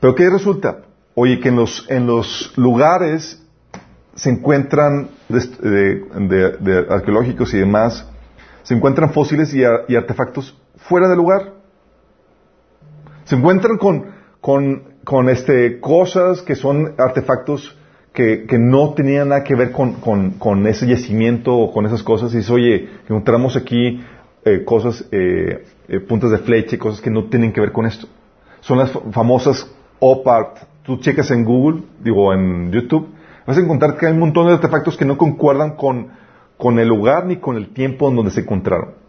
[0.00, 0.82] Pero ¿qué resulta?
[1.14, 3.42] Oye, que en los, en los lugares
[4.14, 8.06] se encuentran de- de- de arqueológicos y demás,
[8.62, 11.59] se encuentran fósiles y, a- y artefactos fuera de lugar.
[13.30, 14.06] Se encuentran con,
[14.40, 17.78] con, con este, cosas que son artefactos
[18.12, 22.34] que, que no tenían nada que ver con, con, ese yacimiento o con esas cosas.
[22.34, 24.02] Y dice, oye, encontramos aquí
[24.44, 28.08] eh, cosas, eh, eh, puntas de flecha cosas que no tienen que ver con esto.
[28.62, 29.64] Son las fa- famosas
[30.00, 30.56] OPART.
[30.82, 33.10] Tú checas en Google, digo, en YouTube,
[33.46, 36.08] vas a encontrar que hay un montón de artefactos que no concuerdan con,
[36.56, 38.99] con el lugar ni con el tiempo en donde se encontraron.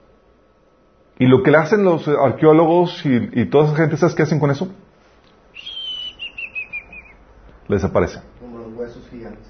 [1.22, 4.40] Y lo que le hacen los arqueólogos y, y toda esa gente, ¿sabes qué hacen
[4.40, 4.70] con eso?
[7.68, 8.24] Lo desaparecen.
[8.40, 9.48] Como los huesos gigantes.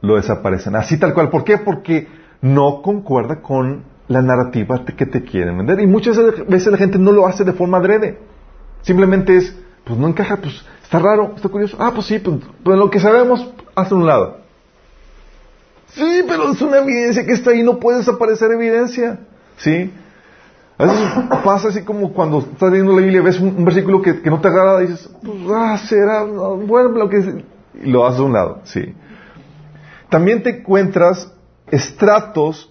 [0.00, 0.76] Lo desaparecen.
[0.76, 1.28] Así tal cual.
[1.28, 1.58] ¿Por qué?
[1.58, 2.06] Porque
[2.40, 5.80] no concuerda con la narrativa que te quieren vender.
[5.80, 8.20] Y muchas veces la gente no lo hace de forma adrede.
[8.82, 11.78] Simplemente es, pues no encaja, pues está raro, está curioso.
[11.80, 14.38] Ah, pues sí, pues, pues lo que sabemos, hace un lado.
[15.88, 19.18] Sí, pero es una evidencia que está ahí, no puede desaparecer evidencia.
[19.56, 19.90] ¿Sí?
[20.78, 21.08] A veces
[21.44, 24.48] pasa así como cuando estás leyendo la Biblia, ves un, versículo que, que no te
[24.48, 27.44] agrada y dices, pues, ah, será, no, bueno, lo que...
[27.82, 28.94] Y lo haces de un lado, sí.
[30.08, 31.32] También te encuentras
[31.70, 32.70] estratos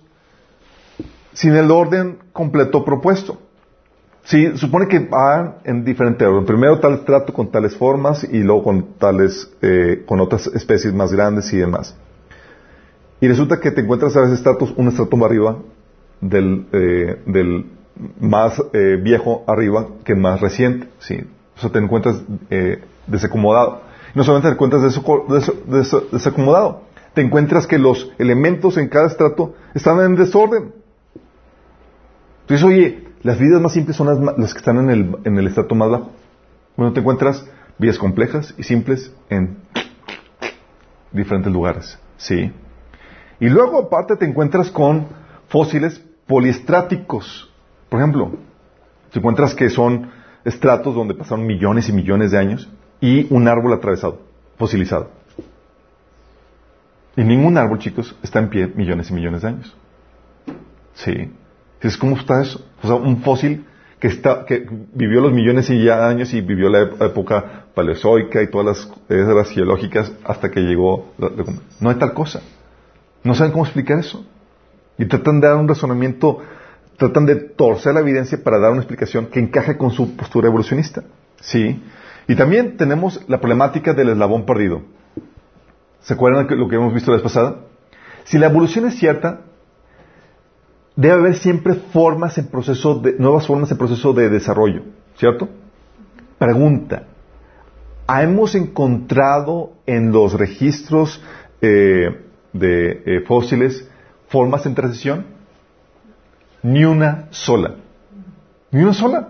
[1.33, 3.39] sin el orden completo propuesto.
[4.23, 6.45] Sí, supone que van en diferente orden.
[6.45, 11.11] Primero tal estrato con tales formas y luego con tales, eh, con otras especies más
[11.11, 11.95] grandes y demás.
[13.19, 15.57] Y resulta que te encuentras a veces estratos, un estrato más arriba
[16.21, 17.65] del, eh, del
[18.19, 20.87] más eh, viejo arriba que más reciente.
[20.99, 21.19] Sí,
[21.57, 23.81] o sea, te encuentras eh, desacomodado.
[24.15, 26.83] No solamente te encuentras desaco- des- des- desacomodado,
[27.13, 30.73] te encuentras que los elementos en cada estrato están en desorden.
[32.41, 35.47] Entonces, oye, las vidas más simples son las, las que están en el, en el
[35.47, 36.11] estrato más bajo.
[36.75, 37.45] Bueno, te encuentras
[37.77, 39.57] vidas complejas y simples en
[41.11, 41.99] diferentes lugares.
[42.17, 42.51] Sí.
[43.39, 45.07] Y luego, aparte, te encuentras con
[45.47, 47.50] fósiles poliestráticos.
[47.91, 48.31] Por ejemplo,
[49.11, 50.09] te encuentras que son
[50.45, 52.69] estratos donde pasaron millones y millones de años
[53.01, 54.21] y un árbol atravesado,
[54.57, 55.09] fosilizado.
[57.17, 59.75] Y ningún árbol, chicos, está en pie millones y millones de años.
[60.93, 61.11] Sí.
[61.75, 62.65] Entonces, ¿cómo está eso?
[62.81, 63.65] O sea, un fósil
[63.99, 68.41] que, está, que vivió los millones y ya años y vivió la ép- época paleozoica
[68.41, 71.11] y todas las eras geológicas hasta que llegó.
[71.17, 71.29] la-
[71.81, 72.39] No hay tal cosa.
[73.23, 74.25] No saben cómo explicar eso.
[74.97, 76.39] Y tratan de dar un razonamiento,
[77.01, 81.03] tratan de torcer la evidencia para dar una explicación que encaje con su postura evolucionista.
[81.39, 81.81] Sí.
[82.27, 84.83] Y también tenemos la problemática del eslabón perdido.
[86.01, 87.55] ¿Se acuerdan de lo que hemos visto la vez pasada?
[88.25, 89.41] Si la evolución es cierta,
[90.95, 94.83] debe haber siempre formas en proceso de, nuevas formas en proceso de desarrollo,
[95.15, 95.49] ¿cierto?
[96.37, 97.07] Pregunta,
[98.07, 101.19] ¿hemos encontrado en los registros
[101.61, 103.89] eh, de eh, fósiles
[104.27, 105.40] formas en transición?
[106.63, 107.75] Ni una sola.
[108.71, 109.29] Ni una sola.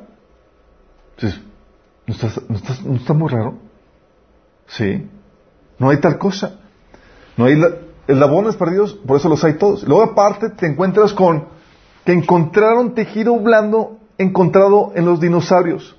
[1.16, 1.42] Entonces,
[2.08, 3.56] ¿no está, no está- no está muy raro?
[4.68, 5.08] Sí.
[5.80, 6.56] No hay tal cosa.
[7.38, 7.72] No hay la-
[8.08, 9.84] eslabones perdidos, por eso los hay todos.
[9.88, 11.46] Luego aparte te encuentras con
[12.06, 15.96] que encontraron tejido blando encontrado en los dinosaurios.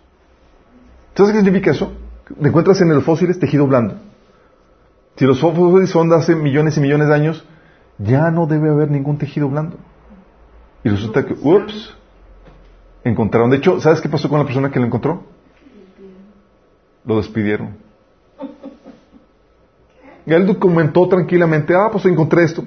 [1.14, 1.92] ¿Sabes qué significa eso?
[2.40, 3.94] Te encuentras en los fósiles tejido blando.
[5.16, 7.44] Si los fósiles son de hace millones y millones de años,
[7.98, 9.76] ya no debe haber ningún tejido blando.
[10.84, 11.94] Y resulta que, ups,
[13.04, 13.50] encontraron.
[13.50, 15.22] De hecho, ¿sabes qué pasó con la persona que lo encontró?
[17.04, 17.76] Lo despidieron.
[20.24, 22.64] Y él documentó tranquilamente, ah, pues encontré esto.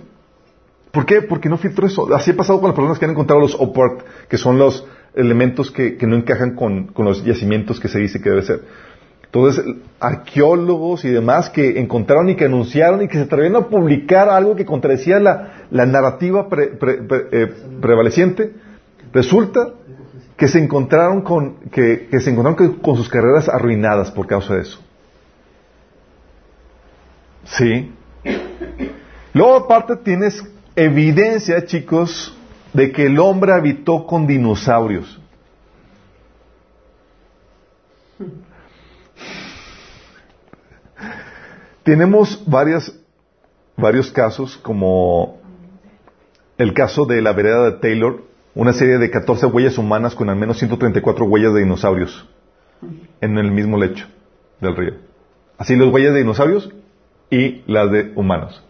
[0.91, 1.21] ¿Por qué?
[1.21, 2.13] Porque no filtró eso.
[2.13, 5.71] Así ha pasado con las personas que han encontrado los OPART, que son los elementos
[5.71, 8.61] que, que no encajan con, con los yacimientos que se dice que debe ser.
[9.35, 9.65] Entonces,
[9.99, 14.55] arqueólogos y demás que encontraron y que anunciaron y que se atrevieron a publicar algo
[14.55, 16.71] que contradecía la, narrativa pre-
[17.33, 18.53] eh, prevaleciente,
[19.11, 19.71] resulta
[20.37, 24.79] que se encontraron con, que, se encontraron con sus carreras arruinadas por causa de eso.
[27.43, 27.91] Sí.
[29.33, 30.41] Luego aparte tienes
[30.77, 32.33] evidencia, chicos,
[32.71, 35.19] de que el hombre habitó con dinosaurios.
[41.85, 42.91] Tenemos varias,
[43.77, 45.37] varios casos, como
[46.57, 48.23] el caso de la vereda de Taylor,
[48.55, 52.27] una serie de 14 huellas humanas con al menos 134 huellas de dinosaurios
[53.21, 54.07] en el mismo lecho
[54.61, 54.93] del río.
[55.59, 56.73] Así las huellas de dinosaurios
[57.29, 58.63] y las de humanos.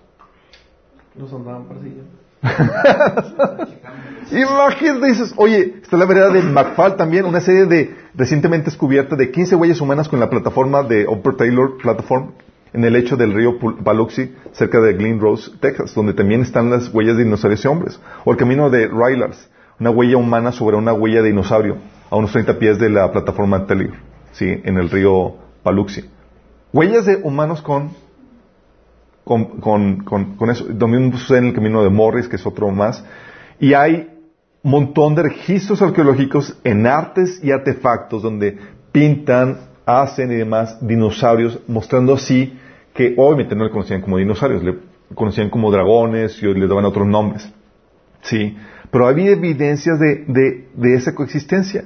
[1.16, 2.12] Nos andaban persiguiendo.
[4.30, 9.32] Imagínate, dices, oye, está la vereda de McFall también, una serie de recientemente descubierta de
[9.32, 12.34] 15 huellas humanas con la plataforma de Upper Taylor Platform
[12.76, 16.94] en el lecho del río Paluxy, cerca de Glen Rose, Texas, donde también están las
[16.94, 18.00] huellas de dinosaurios y hombres.
[18.26, 19.50] O el camino de Rylars,
[19.80, 21.78] una huella humana sobre una huella de dinosaurio,
[22.10, 23.96] a unos 30 pies de la plataforma Taylor,
[24.34, 26.10] sí, en el río Paluxy.
[26.74, 27.92] Huellas de humanos con
[29.24, 30.66] con, con, con, con eso.
[30.66, 33.04] Mismo sucede en el camino de Morris, que es otro más.
[33.60, 34.12] Y hay
[34.62, 38.58] un montón de registros arqueológicos en artes y artefactos donde
[38.92, 42.60] pintan, hacen y demás dinosaurios, mostrando así
[42.96, 44.78] que obviamente no le conocían como dinosaurios, le
[45.14, 47.48] conocían como dragones y le daban otros nombres.
[48.22, 48.58] Sí,
[48.90, 51.86] pero había evidencias de, de, de esa coexistencia,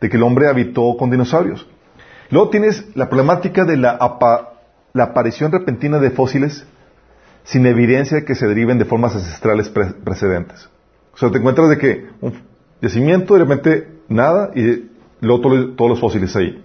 [0.00, 1.68] de que el hombre habitó con dinosaurios.
[2.30, 4.54] Luego tienes la problemática de la, apa-
[4.94, 6.66] la aparición repentina de fósiles
[7.44, 10.68] sin evidencia que se deriven de formas ancestrales pre- precedentes.
[11.14, 12.32] O sea, te encuentras de que un
[12.80, 14.88] yacimiento, de repente nada, y
[15.20, 16.64] luego todo- todos los fósiles ahí.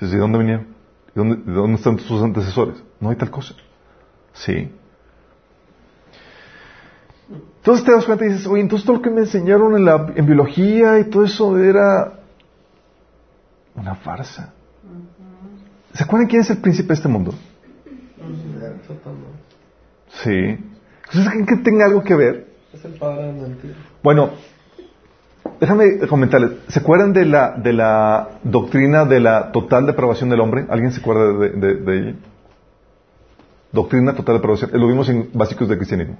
[0.00, 0.66] ¿de dónde venían?
[1.14, 2.82] ¿De de dónde están sus antecesores?
[3.00, 3.54] No hay tal cosa.
[4.34, 4.70] Sí.
[7.58, 10.12] Entonces te das cuenta y dices, oye, entonces todo lo que me enseñaron en, la,
[10.14, 12.14] en biología y todo eso era
[13.74, 14.52] una farsa.
[15.94, 17.34] ¿Se acuerdan quién es el príncipe de este mundo?
[20.22, 20.58] Sí.
[21.08, 22.46] ¿Ustedes creen que tenga algo que ver?
[22.72, 23.74] Es el padre de mentira.
[24.02, 24.30] Bueno,
[25.60, 26.52] déjame comentarles.
[26.68, 30.66] ¿Se acuerdan de la, de la doctrina de la total depravación del hombre?
[30.68, 32.14] ¿Alguien se acuerda de, de- de ella?
[33.72, 34.70] Doctrina total depravación.
[34.74, 36.16] Eh, Lo vimos en básicos del cristianismo.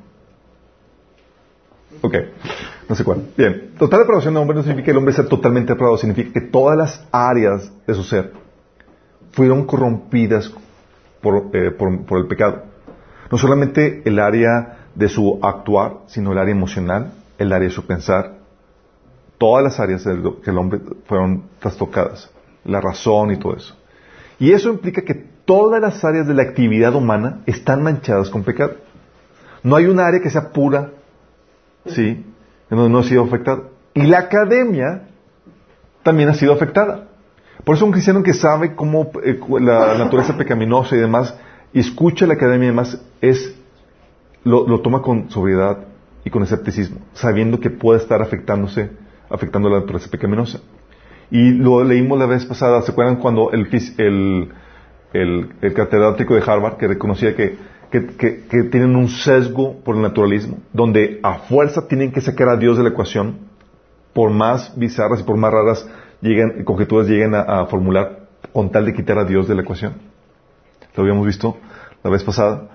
[2.02, 2.14] Ok,
[2.88, 3.26] no sé cuál.
[3.36, 6.40] Bien, total depravación del hombre no significa que el hombre sea totalmente depravado, significa que
[6.40, 8.32] todas las áreas de su ser
[9.32, 10.52] fueron corrompidas
[11.20, 12.62] por, eh, por- por el pecado.
[13.30, 17.84] No solamente el área de su actuar, sino el área emocional, el área de su
[17.86, 18.38] pensar.
[19.38, 22.30] Todas las áreas que el hombre fueron trastocadas,
[22.64, 23.76] la razón y todo eso.
[24.38, 28.74] Y eso implica que todas las áreas de la actividad humana están manchadas con pecado.
[29.64, 30.90] No hay un área que sea pura,
[31.86, 32.24] sí,
[32.70, 33.62] en donde no ha sido afectada.
[33.92, 35.08] Y la academia
[36.04, 37.08] también ha sido afectada.
[37.64, 41.34] Por eso un cristiano que sabe cómo eh, la naturaleza pecaminosa y demás,
[41.72, 43.58] y escucha la academia y demás, es,
[44.44, 45.78] lo, toma con sobriedad
[46.24, 48.90] y con escepticismo, sabiendo que puede estar afectándose,
[49.28, 50.60] afectando la naturaleza pecaminosa.
[51.28, 53.66] Y lo leímos la vez pasada, ¿se acuerdan cuando el,
[53.98, 54.52] el,
[55.12, 57.56] el, el catedrático de Harvard que reconocía que,
[57.90, 62.56] que, que- tienen un sesgo por el naturalismo, donde a fuerza tienen que sacar a
[62.56, 63.38] Dios de la ecuación,
[64.12, 65.88] por más bizarras y por más raras
[66.20, 69.94] lleguen, conjeturas lleguen a, formular, con tal de quitar a Dios de la ecuación?
[70.96, 71.56] Lo habíamos visto
[72.02, 72.68] la vez pasada.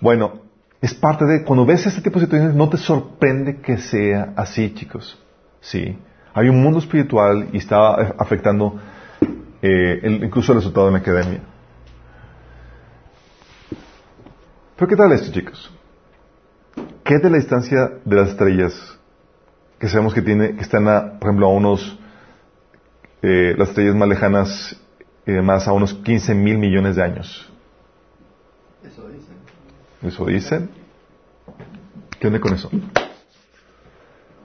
[0.00, 0.40] Bueno,
[0.80, 4.72] es parte de, cuando ves este tipo de situaciones, no te sorprende que sea así,
[4.74, 5.18] chicos.
[5.60, 5.98] Sí.
[6.34, 8.78] Hay un mundo espiritual y está afectando
[9.62, 11.40] eh, el- incluso el resultado en la academia.
[14.76, 15.72] Pero ¿qué tal esto, chicos?
[17.04, 18.98] ¿Qué de la distancia de las estrellas
[19.78, 21.98] que sabemos que tiene, que están a, por ejemplo, a unos,
[23.22, 24.76] eh, las estrellas más lejanas
[25.26, 27.50] y demás, a unos 15 mil millones de años?
[28.84, 29.36] Eso dicen.
[30.02, 30.70] Eso dicen.
[32.20, 32.70] ¿Qué onda con eso?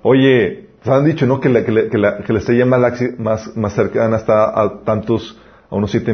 [0.03, 1.39] Oye, se han dicho, ¿no?
[1.39, 4.83] Que la, que la, que la, que la estrella más, más, más cercana está a
[4.83, 6.11] tantos, a unos siete,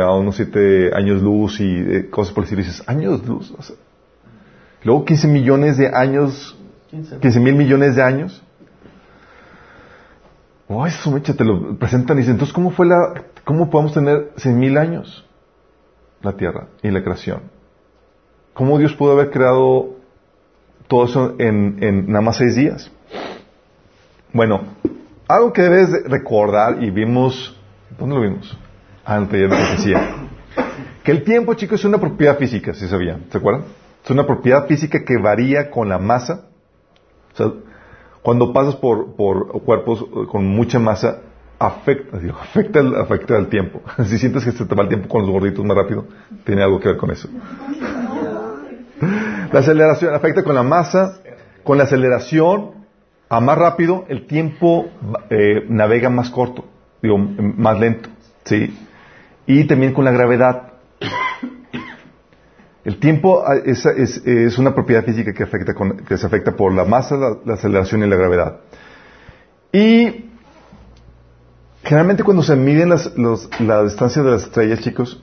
[0.00, 2.62] a unos siete años luz y eh, cosas por estilo.
[2.62, 3.54] Y dices, años luz.
[3.56, 3.76] O sea,
[4.82, 6.58] luego 15 millones de años,
[6.90, 7.18] 15.
[7.18, 8.42] 15 mil millones de años.
[10.66, 14.32] Oh, eso, mecha, te lo presentan y dicen, entonces, ¿cómo fue la, cómo podemos tener
[14.36, 15.24] 100 mil años?
[16.22, 17.42] La Tierra y la creación.
[18.54, 19.96] ¿Cómo Dios pudo haber creado
[20.88, 22.90] todo eso en, en nada más seis días?
[24.32, 24.60] Bueno,
[25.26, 27.56] algo que debes de recordar y vimos,
[27.98, 28.56] ¿dónde lo vimos?
[29.04, 29.94] Ah, en el taller de.
[31.02, 33.64] Que el tiempo, chicos, es una propiedad física, si sabían, ¿se acuerdan?
[34.04, 36.46] Es una propiedad física que varía con la masa.
[37.32, 37.52] O sea,
[38.22, 41.20] cuando pasas por, por cuerpos eh, con mucha masa,
[41.58, 43.82] afecta, digo, afecta, el, afecta el tiempo.
[44.04, 46.06] Si sientes que se te va el tiempo con los gorditos más rápido,
[46.44, 47.28] tiene algo que ver con eso.
[49.52, 51.20] La aceleración afecta con la masa,
[51.64, 52.79] con la aceleración,
[53.30, 54.90] a más rápido, el tiempo
[55.30, 56.64] eh, navega más corto,
[57.00, 58.08] digo, más lento,
[58.44, 58.76] ¿sí?
[59.46, 60.66] Y también con la gravedad.
[63.00, 66.72] tiempo ah, es, es- es una propiedad física que, afecta con- que se afecta por
[66.74, 68.60] la masa, la, la aceleración y la gravedad.
[69.72, 70.26] Y
[71.84, 75.22] generalmente cuando se miden las, los- la distancia de las estrellas, chicos,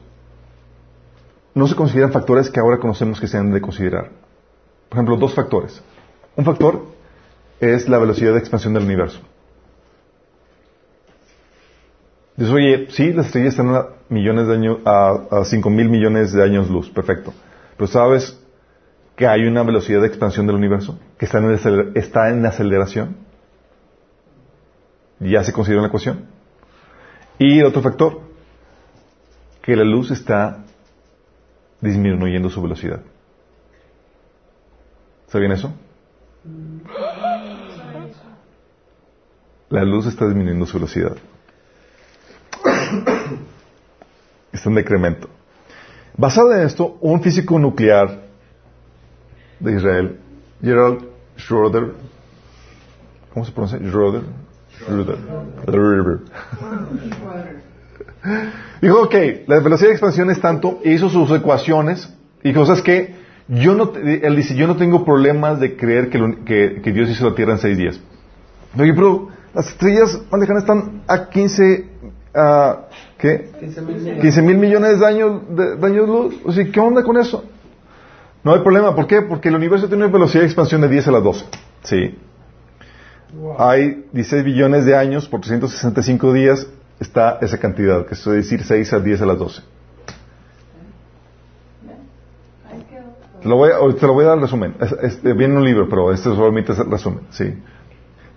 [1.53, 4.11] no se consideran factores que ahora conocemos que se han de considerar.
[4.89, 5.81] Por ejemplo, dos factores.
[6.35, 6.85] Un factor
[7.59, 9.19] es la velocidad de expansión del universo.
[12.35, 16.43] Dices, oye, sí, las estrellas están a millones de años, a, 5 mil millones de
[16.43, 17.33] años luz, perfecto.
[17.75, 18.39] Pero ¿sabes
[19.15, 20.99] que hay una velocidad de expansión del universo?
[21.17, 23.17] Que está en, está en aceleración.
[25.19, 26.25] Ya se considera una ecuación.
[27.39, 28.21] Y otro factor,
[29.63, 30.63] que la luz está
[31.81, 33.01] disminuyendo su velocidad.
[35.27, 35.73] ¿Sabían eso?
[39.69, 41.15] La luz está disminuyendo su velocidad.
[44.51, 45.29] Está en decremento.
[46.15, 48.23] Basado en esto, un físico nuclear
[49.59, 50.19] de Israel,
[50.61, 51.05] Gerald
[51.37, 51.91] Schroeder,
[53.33, 53.77] ¿cómo se pronuncia?
[53.79, 54.21] Schroeder.
[54.79, 55.17] Schroeder.
[55.67, 56.19] Schroeder.
[58.81, 59.15] Dijo, ok,
[59.47, 62.11] la velocidad de expansión es tanto, e hizo sus ecuaciones,
[62.43, 63.15] y dijo, ¿sabes qué?
[63.47, 67.09] Yo no, él dice, yo no tengo problemas de creer que, lo- que- que Dios
[67.09, 67.99] hizo la Tierra en seis días.
[68.77, 71.89] Oye, pero las estrellas más lejanas están a 15,
[72.35, 72.77] a,
[73.17, 73.49] ¿qué?
[73.59, 74.21] 15 mil millones.
[74.21, 76.35] 15 mil millones de años, de, de años luz.
[76.45, 77.43] O sea, ¿qué onda con eso?
[78.43, 78.95] No hay problema.
[78.95, 79.21] ¿Por qué?
[79.23, 81.45] Porque el universo tiene una velocidad de expansión de 10 a la 12.
[81.83, 82.17] Sí.
[83.57, 86.67] Hay 16 billones de años por 365 días.
[86.99, 89.61] Está esa cantidad, que es decir 6 a 10 a las 12.
[93.41, 94.75] Te lo voy a, te lo voy a dar el resumen.
[94.79, 97.21] Es- este, viene en un libro, pero este solamente es el resumen.
[97.31, 97.53] Sí.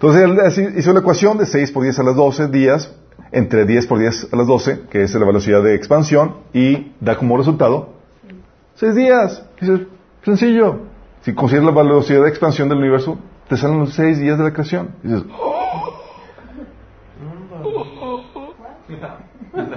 [0.03, 2.91] Entonces él hizo la ecuación de 6 por 10 a las 12 días,
[3.33, 7.19] entre 10 por 10 a las 12, que es la velocidad de expansión, y da
[7.19, 7.91] como resultado
[8.77, 9.45] 6 días.
[9.61, 9.81] Dices,
[10.25, 10.87] sencillo.
[11.21, 14.55] Si consideras la velocidad de expansión del universo, te salen los 6 días de la
[14.55, 14.95] creación.
[15.03, 15.23] Dices,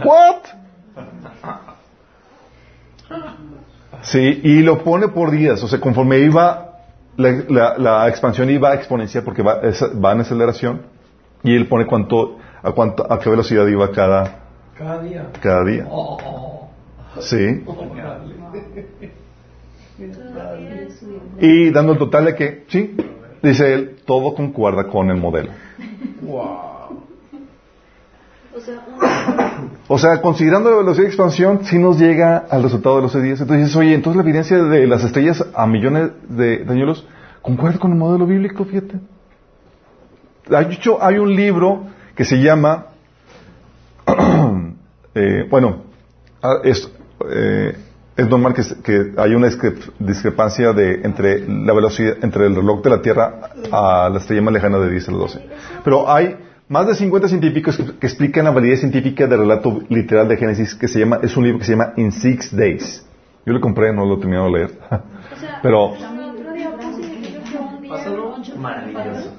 [0.05, 0.37] ¿what?
[4.03, 6.72] Sí, y lo pone por días, o sea, conforme iba,
[7.17, 10.81] la, la- la expansión iba exponencial porque va, es- va en aceleración,
[11.43, 14.39] y él pone cuánto, a cuánto, a qué velocidad iba cada,
[14.77, 15.29] Cada día.
[15.41, 15.87] cada día.
[15.89, 16.69] Oh,
[17.19, 17.63] Sí.
[17.67, 17.75] oh.
[21.39, 22.95] Y dando el total de que, sí,
[23.41, 25.51] dice él, todo concuerda con el modelo.
[28.55, 28.79] O sea,
[29.87, 33.41] O sea, considerando la velocidad de expansión, sí nos llega al resultado de los días.
[33.41, 37.05] Entonces dices, oye, entonces la evidencia de las estrellas a millones de, años
[37.41, 38.95] concuerda con el modelo bíblico, fíjate.
[40.49, 41.83] Hay, hay un libro
[42.15, 42.87] que se llama,
[45.15, 45.83] eh, bueno,
[46.41, 46.89] ah, es,
[47.29, 47.77] eh,
[48.15, 52.81] es normal que, que haya una discre- discrepancia de, entre la velocidad, entre el reloj
[52.83, 55.49] de la Tierra a la estrella más lejana de 10 a la 12.
[55.83, 56.37] Pero hay
[56.73, 60.73] más de 50 científicos que, que explican la validez científica del relato literal de Génesis,
[60.73, 63.05] que se llama, es un libro que se llama In Six Days.
[63.45, 64.71] Yo lo compré, no lo he terminado de leer.
[64.89, 65.93] o sea, Pero,
[68.57, 69.31] Maravilloso.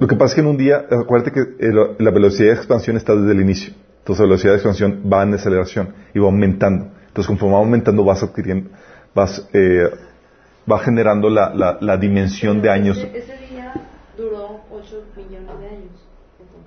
[0.00, 2.96] Lo que pasa es que en un día, acuérdate que el- la velocidad de expansión
[2.96, 3.74] está desde el inicio.
[3.98, 6.86] Entonces la velocidad de expansión va en aceleración y va aumentando.
[7.08, 8.70] Entonces conforme va aumentando vas adquiriendo,
[9.14, 9.90] vas, eh,
[10.70, 13.37] va generando la, la, la dimensión de años, Ese,
[14.80, 15.90] 8 millones de años.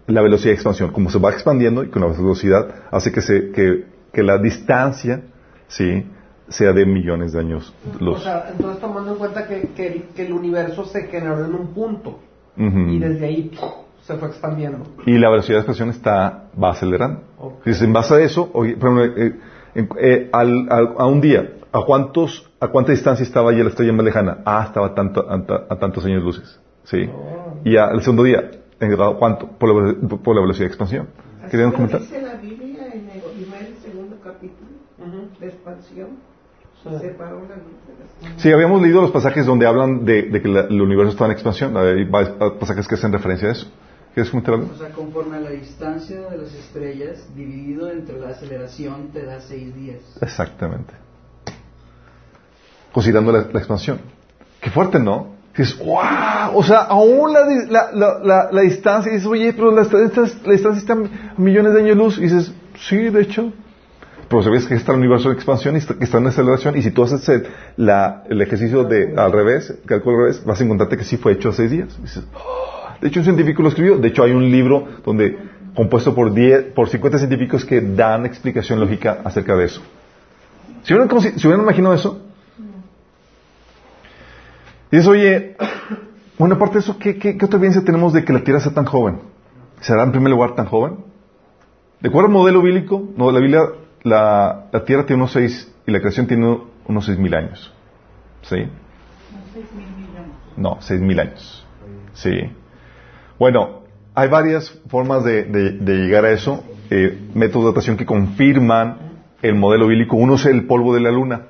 [0.08, 0.92] la velocidad de expansión.
[0.92, 5.22] Como se va expandiendo y con la velocidad hace que, se, que, que la distancia,
[5.68, 6.06] sí,
[6.50, 8.24] sea de millones de años O luz.
[8.24, 11.68] sea, entonces tomando en cuenta que, que, el, que el universo se generó en un
[11.68, 12.20] punto
[12.58, 13.52] y desde ahí
[14.02, 14.80] se fue expandiendo.
[15.06, 17.22] Y la velocidad de expansión está, va acelerando.
[17.60, 19.40] Entonces, en base a eso, oye, por ejemplo, eh,
[20.00, 23.94] eh, al- al- a un día, ¿a cuántos, a cuánta distancia estaba ya la estrella
[23.94, 24.40] más lejana?
[24.46, 25.36] Ah, estaba tanto, a,
[25.74, 26.60] a tantos años luces.
[26.84, 27.10] Sí.
[27.64, 29.48] Y al segundo día, ¿en grado cuánto?
[29.48, 31.08] Por la, por la velocidad de expansión.
[31.50, 32.02] ¿Querían comentar?
[32.02, 34.70] dice la Biblia en el primer y segundo capítulo
[35.40, 36.10] de expansión.
[36.84, 38.40] Separó la luz de la expansión.
[38.40, 41.32] Sí, habíamos leído los pasajes donde hablan de, de que la- el universo está en
[41.32, 41.78] expansión.
[41.78, 43.68] Hay pasajes que hacen referencia a eso.
[44.14, 44.70] ¿Quieres comentar algo?
[44.74, 49.40] O sea, conforme a la distancia de las estrellas, dividido entre la aceleración, te da
[49.42, 50.00] seis días.
[50.22, 50.94] Exactamente.
[52.92, 54.00] Considerando la, la expansión.
[54.60, 55.36] Qué fuerte, ¿no?
[55.58, 57.42] Dices, wow, o sea, aún la,
[57.92, 60.98] la, la, la, distancia, dices, oye, pero la, distancia está a
[61.38, 62.18] millones de años luz.
[62.18, 62.54] Y dices,
[62.88, 63.52] sí, de hecho.
[64.30, 66.78] Pero sabías que está el universo en expansión y que está en aceleración.
[66.78, 67.48] Y si tú haces el,
[68.30, 71.52] el ejercicio de al revés, cálculo al revés, vas a encontrarte que sí fue hecho
[71.52, 71.90] seis días.
[72.00, 72.94] Y dices, "Oh".
[73.02, 73.98] de hecho, un científico lo escribió.
[73.98, 75.38] De hecho, hay un libro donde
[75.76, 79.82] compuesto por 10, por 50 científicos que dan explicación lógica acerca de eso.
[80.84, 82.31] ¿Se hubieran, se hubieran imaginado eso?
[84.92, 85.56] Y dices, oye,
[86.38, 88.74] bueno, aparte de eso, ¿qué, qué, qué otra evidencia tenemos de que la Tierra sea
[88.74, 89.20] tan joven?
[89.80, 90.98] ¿Será en primer lugar tan joven?
[92.02, 93.62] De acuerdo al modelo bíblico, no, la Biblia,
[94.04, 97.74] la, la Tierra tiene unos seis y la creación tiene unos seis mil años.
[98.44, 98.58] ¿Sí?
[100.58, 101.66] No, seis mil años.
[102.14, 102.32] Sí.
[103.40, 103.82] Bueno,
[104.14, 108.98] hay varias formas de, de- de llegar a eso, eh, métodos de datación que confirman
[109.42, 110.18] el modelo bíblico.
[110.18, 111.48] Uno es el polvo de la luna.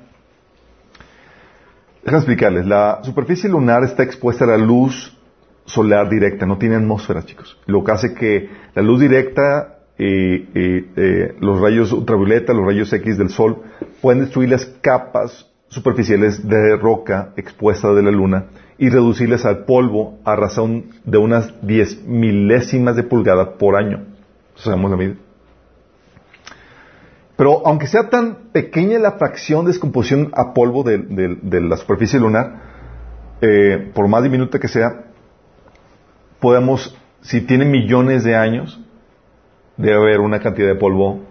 [2.02, 2.66] Déjame explicarles.
[2.66, 5.16] La superficie lunar está expuesta a la luz
[5.64, 7.58] solar directa, no tiene atmósfera, chicos.
[7.66, 13.30] Lo que hace que la luz directa, eh, los rayos ultravioleta, los rayos X del
[13.30, 13.62] sol,
[14.00, 18.46] pueden destruir las capas superficiales de roca expuesta de la luna
[18.78, 24.04] y reducirlas al polvo a razón de unas 10 milésimas de pulgada por año.
[24.64, 25.16] La medida.
[27.42, 31.76] Pero aunque sea tan pequeña la fracción de descomposición a polvo de, de- de la
[31.76, 32.60] superficie lunar,
[33.40, 35.06] eh, por más diminuta que sea,
[36.38, 38.80] podemos, si tiene millones de años,
[39.76, 41.22] debe haber una cantidad de polvo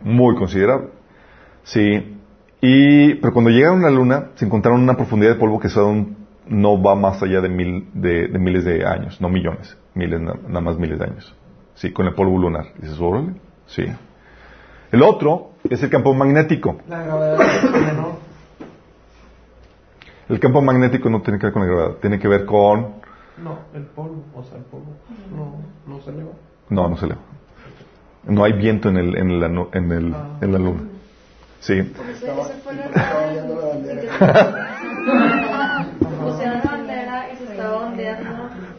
[0.00, 0.88] muy considerable.
[1.64, 2.16] Sí.
[2.62, 6.16] Y, pero cuando llegaron a la Luna, se encontraron una profundidad de polvo que son,
[6.48, 10.62] no va más allá de, mil, de, miles de años, no millones, miles, na- nada
[10.62, 11.36] más miles de años.
[11.74, 12.68] Sí, con el polvo lunar.
[12.78, 13.34] Dices, órale.
[13.66, 13.84] Sí.
[14.92, 16.76] El otro es el campo magnético.
[16.88, 18.16] La gravedad es menor.
[20.28, 22.96] El campo magnético no tiene que ver con la gravedad, tiene que ver con...
[23.42, 24.86] No, el polvo, o sea, el polvo
[25.34, 25.56] no,
[25.86, 26.30] no se eleva.
[26.70, 27.20] No, no se eleva.
[28.24, 30.80] No hay viento en, el, en, la, en, el, en la luna.
[31.60, 31.74] Sí.
[31.74, 32.32] Ese, ese
[32.64, 32.96] fue el error
[33.32, 34.08] en- en que se-
[36.22, 38.30] Pusieron la bandera y se estaba ondeando.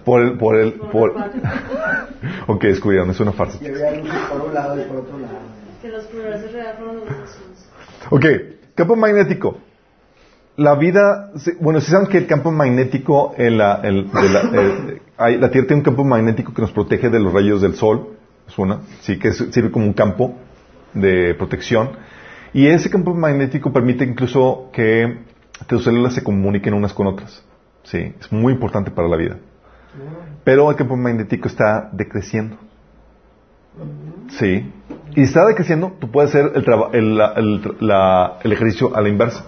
[0.04, 0.38] Por el...
[0.38, 1.12] Por el por...
[2.48, 3.58] ok, descubrieron, es una farsa.
[3.64, 5.38] Y había luces por un lado y por otro lado.
[5.88, 7.08] Que los reales fueron los.
[8.12, 8.26] Ok,
[8.76, 9.58] campo magnético.
[10.58, 11.32] La vida,
[11.62, 15.50] bueno, si saben que el campo magnético en la, el- de la, el- hay- la
[15.52, 18.18] Tierra tiene un campo magnético que nos protege de los rayos del Sol,
[18.48, 20.36] es una, sí, que sirve como un campo
[20.94, 21.92] de protección.
[22.54, 25.20] Y ese campo magnético permite incluso que
[25.68, 27.44] tus células se comuniquen unas con otras.
[27.84, 29.38] Sí, es muy importante para la vida.
[30.44, 32.58] Pero el campo magnético está decreciendo.
[34.40, 34.70] Sí.
[35.16, 39.02] Y está decreciendo, tú puedes hacer el, traba- el, la- el- la- el ejercicio a
[39.02, 39.46] la inversa.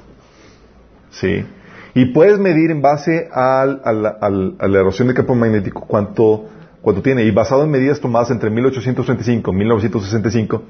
[1.12, 1.46] Sí.
[1.94, 6.46] Y puedes medir en base al- al- al- a la erosión del campo magnético cuánto,
[6.82, 7.24] cuánto tiene.
[7.24, 10.64] Y basado en medidas tomadas entre 1835 y 1965,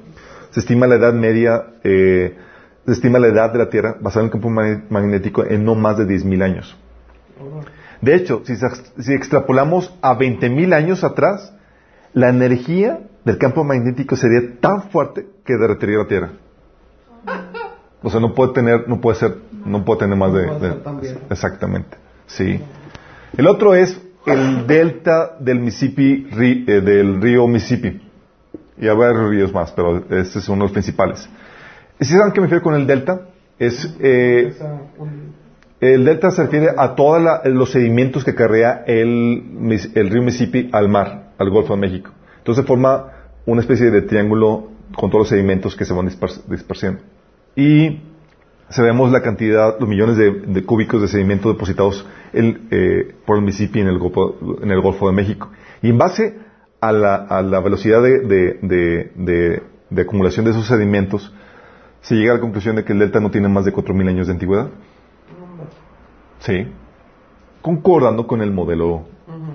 [0.50, 2.36] se estima la edad media, eh,
[2.86, 5.74] se estima la edad de la Tierra basada en el campo mag- magnético en no
[5.74, 6.76] más de 10.000 años.
[8.00, 11.52] De hecho, si, si extrapolamos a 20.000 años atrás,
[12.14, 16.30] la energía del campo magnético sería tan fuerte que derretiría la Tierra.
[18.02, 20.46] O sea, no puede tener, no puede ser, no puede tener más de,
[21.30, 21.96] exactamente.
[22.26, 22.60] Sí.
[23.36, 28.00] El otro es el delta del Mississippi, ri- eh, del río Mississippi.
[28.78, 31.28] Y varios ríos más, pero este es uno de los principales.
[31.98, 33.26] ¿Y si saben qué me refiero con el delta?
[33.58, 34.54] Es eh,
[35.80, 40.88] el delta se refiere a todos los sedimentos que carrea el, el río Mississippi al
[40.88, 42.10] mar, al Golfo de México.
[42.50, 43.04] Entonces forma
[43.46, 47.00] una especie de triángulo con todos los sedimentos que se van dispers- dispersando.
[47.54, 48.00] Y
[48.70, 53.78] sabemos la cantidad, los millones de, de cúbicos de sedimento depositados eh, por el Mississippi
[53.78, 55.48] en el, Golfo, en el Golfo de México.
[55.80, 56.38] Y en base
[56.80, 61.32] a la, a la velocidad de, de- de- de- de acumulación de esos sedimentos,
[62.00, 64.26] se llega a la conclusión de que el delta no tiene más de 4.000 años
[64.26, 64.70] de antigüedad.
[66.40, 66.66] Sí.
[67.62, 69.02] Concordando con el modelo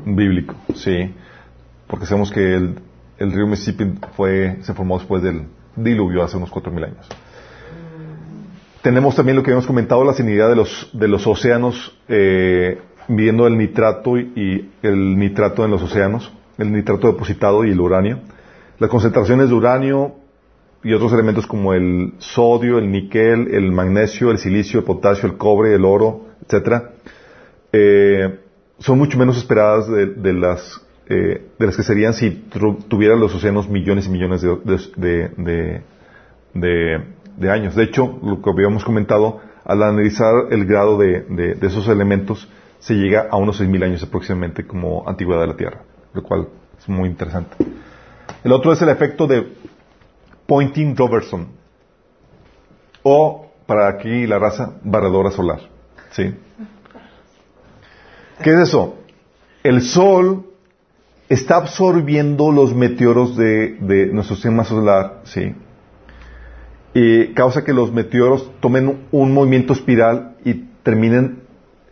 [0.06, 1.14] bíblico, sí.
[1.88, 2.80] Porque sabemos que el,
[3.18, 7.10] el río Mississippi fue, se formó después del diluvio hace unos 4.000 años.
[8.82, 13.48] Tenemos también lo que habíamos comentado, la salinidad de los, de los océanos, eh, midiendo
[13.48, 18.20] el nitrato y, el nitrato en los océanos, el nitrato depositado y el uranio.
[18.78, 20.16] Las concentraciones de uranio
[20.84, 25.38] y otros elementos como el sodio, el níquel, el magnesio, el silicio, el potasio, el
[25.38, 26.92] cobre, el oro, etcétera,
[27.72, 28.40] eh,
[28.78, 32.32] son mucho menos esperadas de, de las eh, de las que serían si
[32.88, 35.82] tuvieran los océanos millones y millones de,
[37.50, 37.76] años.
[37.76, 42.50] De hecho, lo que habíamos comentado, al analizar el grado de esos elementos,
[42.86, 45.82] se llega a unos 6.000 años aproximadamente como antigüedad de la Tierra,
[46.14, 46.48] lo cual
[46.78, 47.56] es muy interesante.
[48.44, 49.54] El otro es el efecto de
[50.46, 51.48] Poynting-Robertson,
[53.02, 55.62] o, para aquí la raza, barredora solar.
[56.12, 56.34] ¿Sí?
[58.44, 58.98] ¿Qué es eso?
[59.64, 60.46] El Sol
[61.30, 65.54] está absorbiendo los meteoros de, de nuestro sistema solar, ¿sí?
[66.96, 71.42] y causa que los meteoros tomen un, movimiento espiral y terminen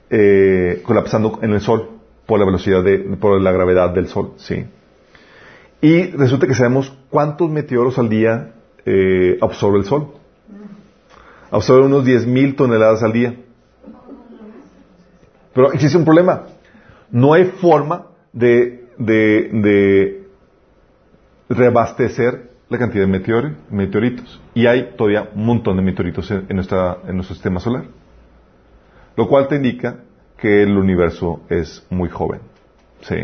[0.09, 1.89] eh, colapsando en el Sol
[2.25, 4.65] por la velocidad de, por la gravedad del Sol, sí.
[5.81, 8.53] Y resulta que sabemos cuántos meteoros al día
[8.85, 10.13] eh, absorbe el Sol.
[11.51, 13.35] Absorbe unos 10.000 toneladas al día.
[15.53, 16.43] Pero existe un problema.
[17.11, 20.27] No hay forma de, de, de
[21.49, 24.41] reabastecer la cantidad de meteori- meteoritos.
[24.53, 27.85] Y hay todavía un montón de meteoritos en, nuestra, en nuestro sistema solar.
[29.15, 29.97] Lo cual te indica
[30.37, 32.41] que el universo es muy joven.
[33.01, 33.15] ¿Sí?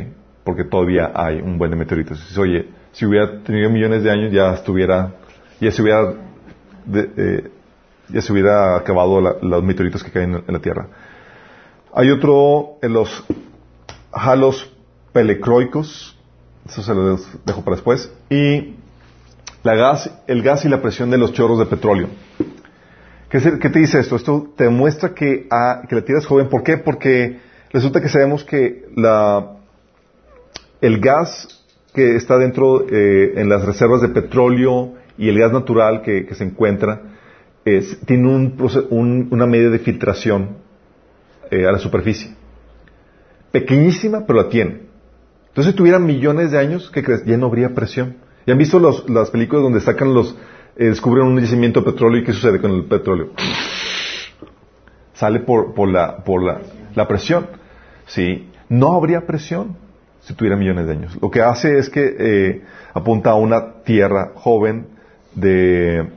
[0.43, 2.37] Porque todavía hay un buen de meteoritos.
[2.37, 5.13] Oye, si hubiera tenido millones de años ya estuviera,
[5.59, 6.13] ya se hubiera,
[6.93, 7.49] eh,
[8.09, 10.87] ya se hubiera acabado la- los meteoritos que caen en, en la Tierra.
[11.93, 13.25] Hay otro en los
[14.11, 14.75] halos
[15.13, 16.17] pelecroicos,
[16.67, 18.75] eso se lo dejo para después, y
[20.27, 22.07] el gas y la presión de los chorros de petróleo.
[23.29, 24.15] ¿Qué, te dice esto?
[24.15, 26.49] Esto te demuestra que, ah, que la Tierra es joven.
[26.49, 26.77] ¿Por qué?
[26.77, 27.39] Porque
[27.71, 28.85] resulta que sabemos que
[30.81, 36.01] el gas que está dentro eh, en las reservas de petróleo y el gas natural
[36.01, 37.01] que, se encuentra
[38.07, 40.57] tiene un- una medida de filtración
[41.51, 42.33] eh, a la superficie.
[43.51, 44.88] Pequeñísima, pero la tiene.
[45.49, 47.25] Entonces, si tuvieran millones de años, ¿qué crees?
[47.25, 48.17] Ya no habría presión.
[48.47, 50.35] ¿Ya han visto los- las películas donde sacan los,
[50.77, 53.29] eh, descubren un yacimiento de petróleo y qué sucede con el petróleo?
[55.13, 56.61] Sale por, por, la, por la,
[56.95, 57.47] la presión.
[58.07, 58.49] ¿Sí?
[58.69, 59.75] No habría presión
[60.21, 61.17] si tuviera millones de años.
[61.21, 62.61] Lo que hace es que eh,
[62.93, 64.87] apunta a una tierra joven
[65.35, 66.07] de,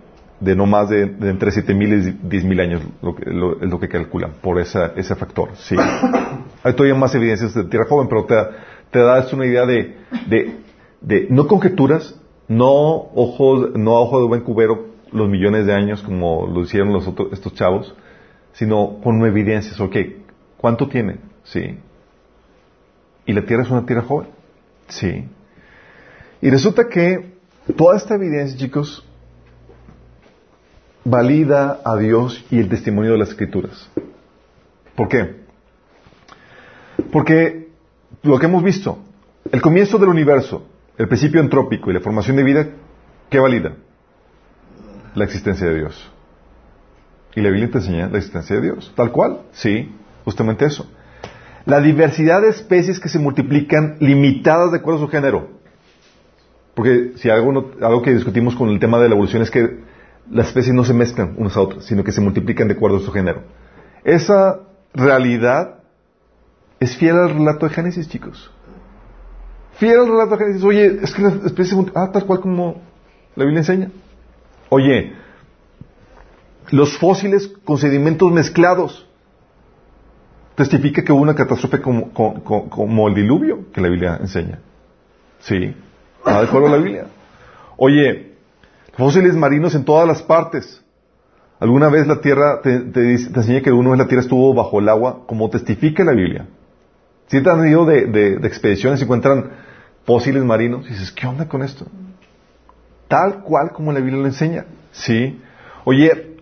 [0.40, 3.78] de no más de, de entre 7.000 y 10.000 años, lo que, lo- es lo
[3.80, 5.50] que calculan, por esa, ese factor.
[5.56, 5.76] Sí.
[6.64, 8.34] Hay todavía más evidencias de tierra joven, pero te,
[8.92, 9.96] te da esto una idea de,
[10.28, 10.60] de,
[11.00, 12.14] de no conjeturas,
[12.46, 16.92] no ojos, no a ojo de buen cubero los millones de años como lo hicieron
[16.92, 17.94] los otros, estos chavos,
[18.52, 19.80] sino con evidencias.
[19.80, 19.96] Ok,
[20.58, 21.16] ¿cuánto tiene?
[21.44, 21.78] Sí.
[23.24, 24.28] Y la Tierra es una Tierra joven.
[24.88, 25.26] Sí.
[26.42, 27.32] Y resulta que
[27.76, 29.06] toda esta evidencia, chicos,
[31.04, 33.90] valida a Dios y el testimonio de las Escrituras.
[34.94, 35.36] ¿Por qué?
[37.10, 37.61] Porque
[38.22, 38.98] lo que hemos visto,
[39.50, 40.66] el comienzo del universo,
[40.98, 42.66] el principio entrópico y la formación de vida,
[43.30, 43.72] ¿qué valida?
[45.14, 46.10] La existencia de Dios.
[47.34, 48.92] Y la Biblia te enseña la existencia de Dios.
[48.94, 49.90] Tal cual, sí,
[50.24, 50.86] justamente eso.
[51.64, 55.48] La diversidad de especies que se multiplican limitadas de acuerdo a su género.
[56.74, 59.80] Porque si algo, no- algo que discutimos con el tema de la evolución es que
[60.30, 63.00] las especies no se mezclan unas a otras, sino que se multiplican de acuerdo a
[63.00, 63.42] su género.
[64.04, 64.60] Esa
[64.94, 65.81] realidad
[66.82, 68.50] es fiel al relato de Génesis, chicos.
[69.78, 70.64] Fiel al relato de Génesis.
[70.64, 71.12] Oye, es
[71.54, 72.80] que se multi- ah, tal cual como
[73.36, 73.90] la Biblia enseña.
[74.68, 75.12] Oye,
[76.70, 79.06] los fósiles con sedimentos mezclados
[80.54, 84.60] testifica que hubo una catástrofe como, el diluvio que la Biblia enseña.
[85.40, 85.74] Sí,
[86.26, 87.06] va de acuerdo la Biblia.
[87.76, 88.32] Oye,
[88.96, 90.80] fósiles marinos en todas las partes.
[91.58, 94.78] Alguna vez la tierra te, te te enseña que una vez la tierra estuvo bajo
[94.80, 96.46] el agua, como testifica la Biblia.
[97.32, 99.52] Si te han ido de, expediciones y encuentran
[100.04, 101.86] fósiles marinos, y dices, ¿qué onda con esto?
[103.08, 104.66] Tal cual como la Biblia lo enseña.
[104.90, 105.40] Sí.
[105.86, 106.36] Oye,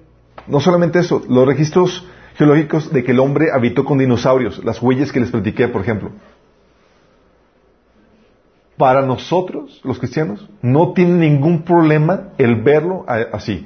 [0.49, 5.13] no solamente eso, los registros geológicos de que el hombre habitó con dinosaurios, las huellas
[5.13, 6.11] que les platiqué, por ejemplo.
[8.77, 13.65] Para nosotros, los cristianos, no tiene ningún problema el verlo así.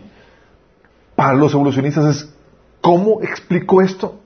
[1.16, 2.34] Para los evolucionistas es,
[2.82, 4.20] ¿cómo explico esto?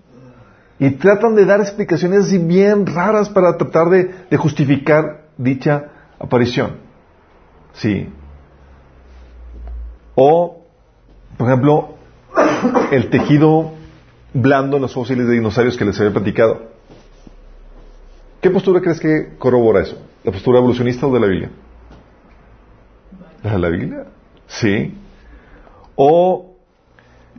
[0.81, 6.76] Y tratan de dar explicaciones así bien raras para tratar de, justificar dicha aparición.
[7.72, 8.09] Sí.
[10.14, 10.62] O,
[11.37, 11.95] por ejemplo,
[12.93, 13.72] el tejido
[14.33, 16.68] blando en los fósiles de dinosaurios que les había platicado.
[18.41, 20.01] ¿Qué postura crees que corrobora eso?
[20.22, 21.51] ¿La postura evolucionista o de la Biblia?
[23.43, 24.07] ¿La de la Biblia?
[24.47, 24.95] Sí.
[25.97, 26.47] O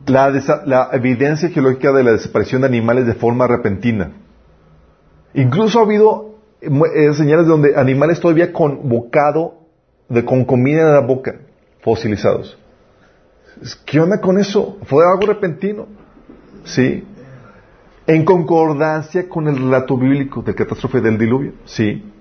[0.06, 0.30] la,
[0.66, 4.12] la evidencia geológica de la desaparición de animales de forma repentina.
[5.34, 9.60] Incluso ha habido eh, señales donde animales todavía con bocado,
[10.10, 11.36] de, con comida en la boca,
[11.82, 12.58] fosilizados.
[13.86, 14.78] ¿Qué onda con eso?
[14.84, 15.88] Fue algo repentino.
[16.64, 17.06] ¿Sí?
[18.08, 21.54] En concordancia con el relato bíblico de catástrofe del diluvio.
[21.66, 22.12] Sí.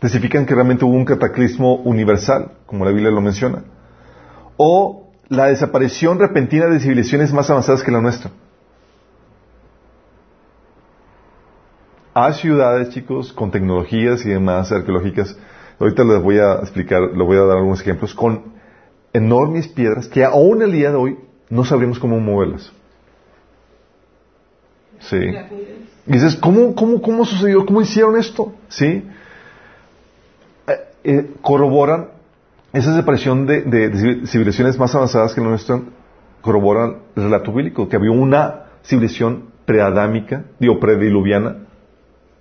[0.00, 3.64] Testifican que realmente hubo un cataclismo universal, como la Biblia lo menciona.
[4.56, 8.30] O la desaparición repentina de civilizaciones más avanzadas que la nuestra.
[12.12, 15.36] Hay ciudades, chicos, con tecnologías y demás arqueológicas.
[15.80, 18.54] Ahorita les voy a explicar, les voy a dar algunos ejemplos con
[19.12, 21.18] enormes piedras que aún el día de hoy
[21.48, 22.72] no sabríamos cómo moverlas.
[25.00, 25.18] Sí.
[26.06, 27.66] Dices, ¿cómo, cómo, cómo sucedió?
[27.66, 28.52] ¿Cómo hicieron esto?
[28.68, 29.04] ¿Sí?
[30.66, 32.13] Eh, eh, corroboran
[32.74, 35.80] esa separación de, de- de civilizaciones más avanzadas que la nuestra,
[36.42, 41.56] corroboran el relato bíblico, que había una civilización preadámica, digo, prediluviana,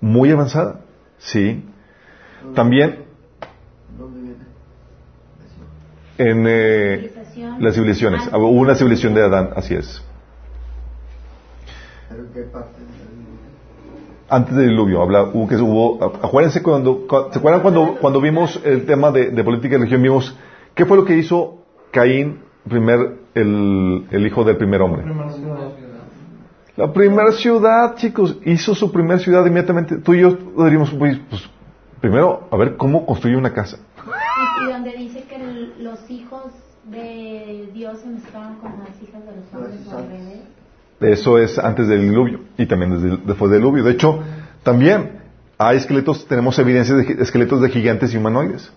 [0.02, 0.82] muy avanzada.
[1.20, 1.64] ¿Sí?
[2.54, 3.06] También
[3.98, 4.36] ¿Dónde viene?
[6.18, 7.12] en eh,
[7.60, 10.04] las civilizaciones, hubo una civilización de Adán, así es.
[12.10, 12.82] ¿Pero qué parte?
[14.36, 18.60] Antes del diluvio, habla, hubo que hubo, acuérdense cuando, cu- ¿se acuerdan cuando, cuando vimos
[18.66, 20.02] el tema de, de política y religión?
[20.02, 20.36] Vimos,
[20.74, 21.60] ¿qué fue lo que hizo
[21.92, 23.00] Caín, primer,
[23.36, 25.04] el, el hijo del primer hombre?
[26.76, 29.98] La primera ciudad, chicos, hizo su primera ciudad inmediatamente.
[29.98, 31.44] Tú y yo diríamos, pues, pues,
[32.02, 33.78] primero, a ver cómo construye una casa.
[33.98, 36.46] Y, y donde dice que el- los hijos
[36.86, 40.42] de Dios se mezclaban con las hijas de los hombres al revés.
[41.00, 43.84] Eso es antes del diluvio y también desde- después del diluvio.
[43.84, 44.20] De hecho,
[44.64, 45.20] también
[45.58, 48.72] hay esqueletos, tenemos evidencias de esqueletos de gigantes y humanoides.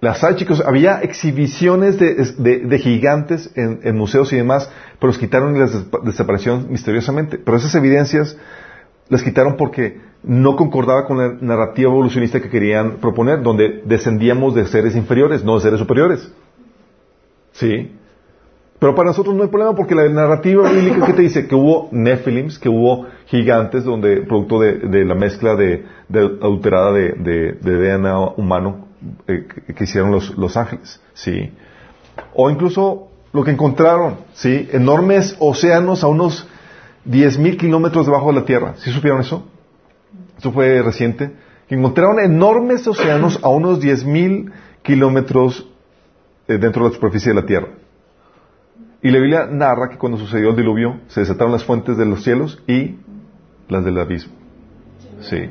[0.00, 2.14] Las hay, chicos, había exhibiciones de,
[2.68, 7.38] de- gigantes en, en museos y demás, pero los quitaron y las des- desaparecieron misteriosamente.
[7.38, 8.36] Pero esas evidencias
[9.08, 14.66] las quitaron porque no concordaba con la narrativa evolucionista que querían proponer, donde descendíamos de
[14.66, 16.30] seres inferiores, no de seres superiores.
[17.52, 17.95] ¿Sí?
[18.78, 21.88] Pero para nosotros no hay problema porque la narrativa bíblica que te dice que hubo
[21.92, 25.84] Nephilims, que hubo gigantes donde producto de, de la mezcla de,
[26.42, 28.86] adulterada de, de- de DNA humano
[29.28, 31.52] eh, que, hicieron los, los ángeles, sí.
[32.34, 36.46] O incluso lo que encontraron, sí, enormes océanos a unos
[37.08, 38.74] 10.000 kilómetros debajo de la Tierra.
[38.76, 39.46] ¿Sí supieron eso?
[40.38, 41.30] Eso fue reciente.
[41.70, 44.52] Encontraron enormes océanos a unos 10.000
[44.82, 45.66] kilómetros
[46.48, 47.68] eh, dentro de la superficie de la Tierra.
[49.02, 52.22] Y la Biblia narra que cuando sucedió el diluvio se desataron las fuentes de los
[52.24, 52.96] cielos y
[53.68, 54.32] las del abismo.
[55.20, 55.50] Sí.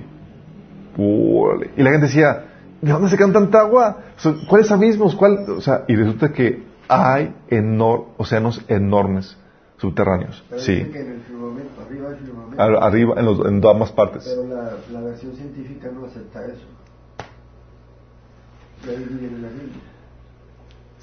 [0.97, 2.45] Y la gente decía,
[2.81, 3.97] ¿de dónde sacan tanta agua?
[4.17, 5.15] O sea, ¿Cuáles abismos?
[5.15, 5.45] ¿Cuál?
[5.49, 9.37] O sea, y resulta que hay enor- océanos enormes
[9.77, 10.43] subterráneos.
[10.49, 10.83] Pero Sí.
[10.85, 12.61] que en el firmamento, arriba del firmamento.
[12.63, 14.23] Ar- arriba, en, los- en ambas partes.
[14.25, 16.65] Pero la, la versión científica no acepta eso.
[18.85, 19.81] Y ahí viene la Biblia.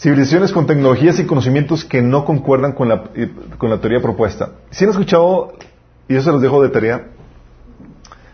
[0.02, 4.50] Civilizaciones con tecnologías y conocimientos que no concuerdan con la, eh, con la teoría propuesta.
[4.72, 5.52] Si han escuchado,
[6.08, 7.06] y eso se los dejo de tarea,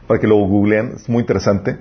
[0.06, 1.78] para que lo googleen, es muy interesante.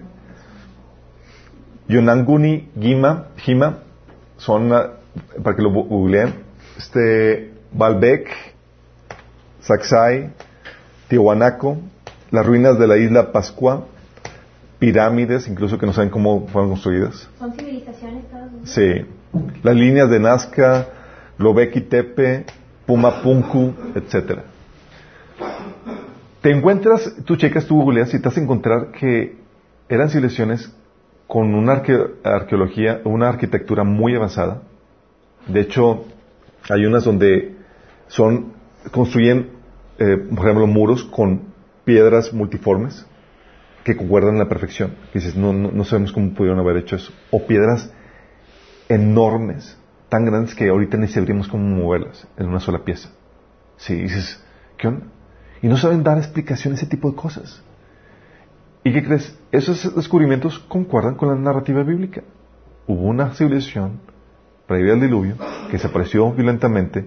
[1.88, 3.77] Yonanguni Gima, Gima,
[4.35, 4.89] son, ah,
[5.41, 6.33] para que lo googleen,
[6.77, 8.27] este, Baalbek,
[9.61, 10.33] Sacsay,
[11.07, 11.77] Tiahuanaco,
[12.31, 13.85] las ruinas de la isla Pascua,
[14.79, 17.29] pirámides, incluso que no saben cómo fueron construidas.
[17.39, 18.49] Son civilizaciones todas.
[18.65, 19.05] Sí.
[19.63, 20.88] Las líneas de Nazca,
[21.38, 22.45] Lobeki Tepe,
[22.86, 24.43] Pumapunku, etcétera.
[26.41, 29.38] Te encuentras, tú checas, tú googleas y te vas a encontrar que
[29.89, 30.73] eran civilizaciones
[31.28, 34.61] con una arque- arqueología, una arquitectura muy avanzada.
[35.47, 36.05] De hecho,
[36.69, 37.55] hay unas donde
[38.08, 38.54] son,
[38.91, 39.49] construyen,
[39.99, 41.41] eh, por ejemplo, muros con
[41.83, 43.05] piedras multiformes
[43.83, 44.91] que concuerdan a la perfección.
[45.12, 47.12] Que dices, no, no, no sabemos cómo pudieron haber hecho eso.
[47.32, 47.91] O piedras
[48.89, 49.78] enormes,
[50.09, 53.09] tan grandes que ahorita ni sabríamos cómo moverlas en una sola pieza.
[53.78, 54.43] Sí, dices,
[54.78, 55.08] ¿qué onda?
[55.62, 57.64] Y no saben dar explicación a ese tipo de cosas.
[58.84, 59.38] ¿Y qué crees?
[59.51, 62.24] Esos descubrimientos concuerdan con la narrativa bíblica.
[62.86, 64.00] Hubo una civilización
[64.66, 65.36] previa al diluvio
[65.68, 67.05] que desapareció violentamente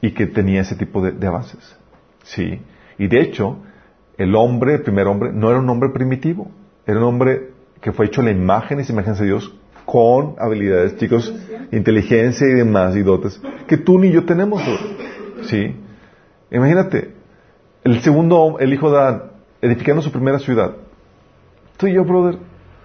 [0.00, 1.76] y que tenía ese tipo de, de avances.
[2.24, 2.60] Sí.
[2.98, 3.58] Y de hecho,
[4.16, 6.50] el hombre, el primer hombre, no era un hombre primitivo.
[6.86, 9.54] Era un hombre que fue hecho a la imagen y semejanza de Dios
[9.88, 11.32] con habilidades, chicos,
[11.72, 14.62] inteligencia y demás y dotes que tú ni yo tenemos.
[15.44, 15.74] Sí.
[16.50, 17.14] Imagínate,
[17.84, 19.22] el segundo, el hijo de Adán,
[19.62, 20.76] edificando su primera ciudad.
[21.78, 22.38] Tú y yo, brother,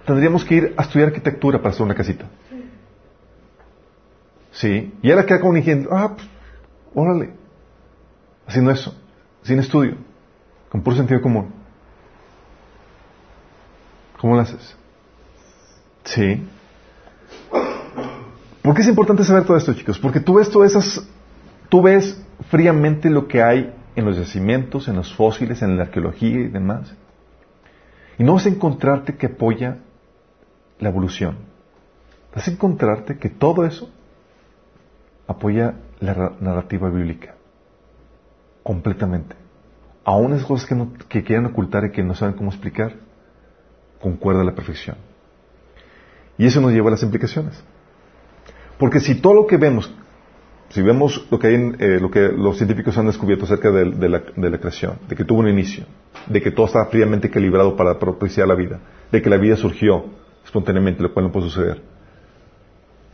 [0.06, 2.24] tendríamos que ir a estudiar arquitectura para hacer una casita.
[4.52, 4.94] Sí.
[5.02, 6.26] Y ahora queda como un ingeniero, ah, pues,
[6.94, 7.34] órale.
[8.46, 8.94] Haciendo eso,
[9.42, 9.96] sin estudio,
[10.70, 11.52] con puro sentido común.
[14.18, 14.74] ¿Cómo lo haces?
[16.04, 16.48] Sí.
[18.64, 19.98] ¿Por qué es importante saber todo esto, chicos?
[19.98, 21.06] Porque tú ves todas esas,
[21.68, 22.18] tú ves
[22.48, 26.94] fríamente lo que hay en los yacimientos, en los fósiles, en la arqueología y demás.
[28.16, 29.80] Y no vas a encontrarte que apoya
[30.78, 31.36] la evolución.
[32.34, 33.90] Vas a encontrarte que todo eso
[35.26, 37.34] apoya la ra- narrativa bíblica.
[38.62, 39.36] Completamente.
[40.06, 42.94] Aún esas cosas que, no, que quieren ocultar y que no saben cómo explicar,
[44.00, 44.96] concuerda a la perfección.
[46.38, 47.62] Y eso nos lleva a las implicaciones.
[48.78, 49.92] Porque si todo lo que vemos,
[50.70, 54.08] si vemos lo que, hay en, eh, lo que los científicos han descubierto acerca de,
[54.08, 55.84] la, de la creación, de que tuvo un inicio,
[56.26, 58.80] de que todo estaba fríamente calibrado para propiciar la vida,
[59.12, 60.04] de que la vida surgió
[60.44, 61.82] espontáneamente, lo cual no puede suceder,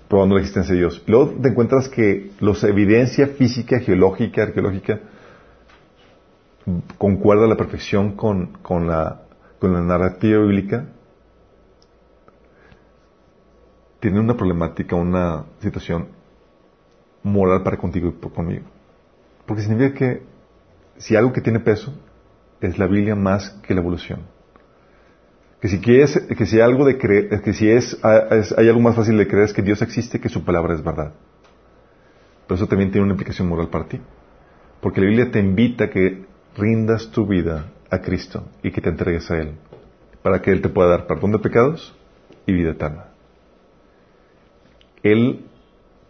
[0.09, 1.03] probando la existencia de Dios.
[1.07, 5.01] Luego te encuentras que la evidencia física, geológica, arqueológica,
[6.99, 9.20] concuerda a la perfección con la
[9.61, 10.87] narrativa bíblica,
[14.01, 16.09] tiene una problemática, una situación
[17.22, 18.64] moral para contigo y por- conmigo.
[19.47, 20.22] Porque significa que
[20.97, 21.93] si algo que tiene peso
[22.60, 24.20] es la Biblia más que la evolución.
[25.60, 29.18] Que si quieres, que si algo de creer, que si es, hay algo más fácil
[29.18, 31.12] de creer es que Dios existe, que su palabra es verdad.
[32.47, 34.01] Pero eso también tiene una implicación moral para ti.
[34.81, 36.24] Porque la Biblia te invita a que
[36.56, 39.52] rindas tu vida a Cristo y que te entregues a Él.
[40.22, 41.94] Para que Él te pueda dar perdón de pecados
[42.47, 43.10] y vida eterna.
[45.02, 45.47] Él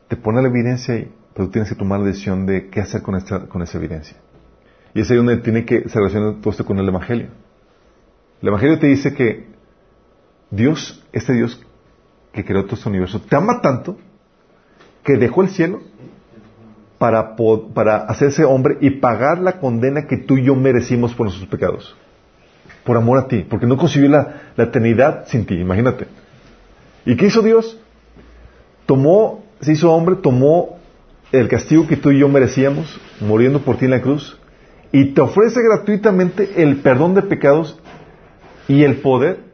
[0.09, 3.15] te pone la evidencia pero tú tienes que tomar la decisión de qué hacer con,
[3.15, 4.17] esta, con esa evidencia.
[4.95, 7.29] Y es ahí donde tiene que se relaciona todo esto con el Evangelio.
[8.43, 9.47] El Evangelio te dice que
[10.51, 11.65] Dios, este Dios
[12.33, 13.97] que creó todo este universo, te ama tanto
[15.05, 15.81] que dejó el cielo
[16.99, 17.37] para,
[17.73, 21.97] para hacerse hombre y pagar la condena que tú y yo merecimos por nuestros pecados.
[22.85, 26.07] Por amor a ti, porque no concibió la, la eternidad sin ti, imagínate.
[27.05, 27.79] ¿Y qué hizo Dios?
[28.91, 30.81] Tomó, se hizo hombre, tomó
[31.31, 34.37] el castigo que tú y yo merecíamos, muriendo por ti en la cruz,
[34.91, 37.79] y te ofrece gratuitamente el perdón de pecados
[38.67, 39.45] y el poder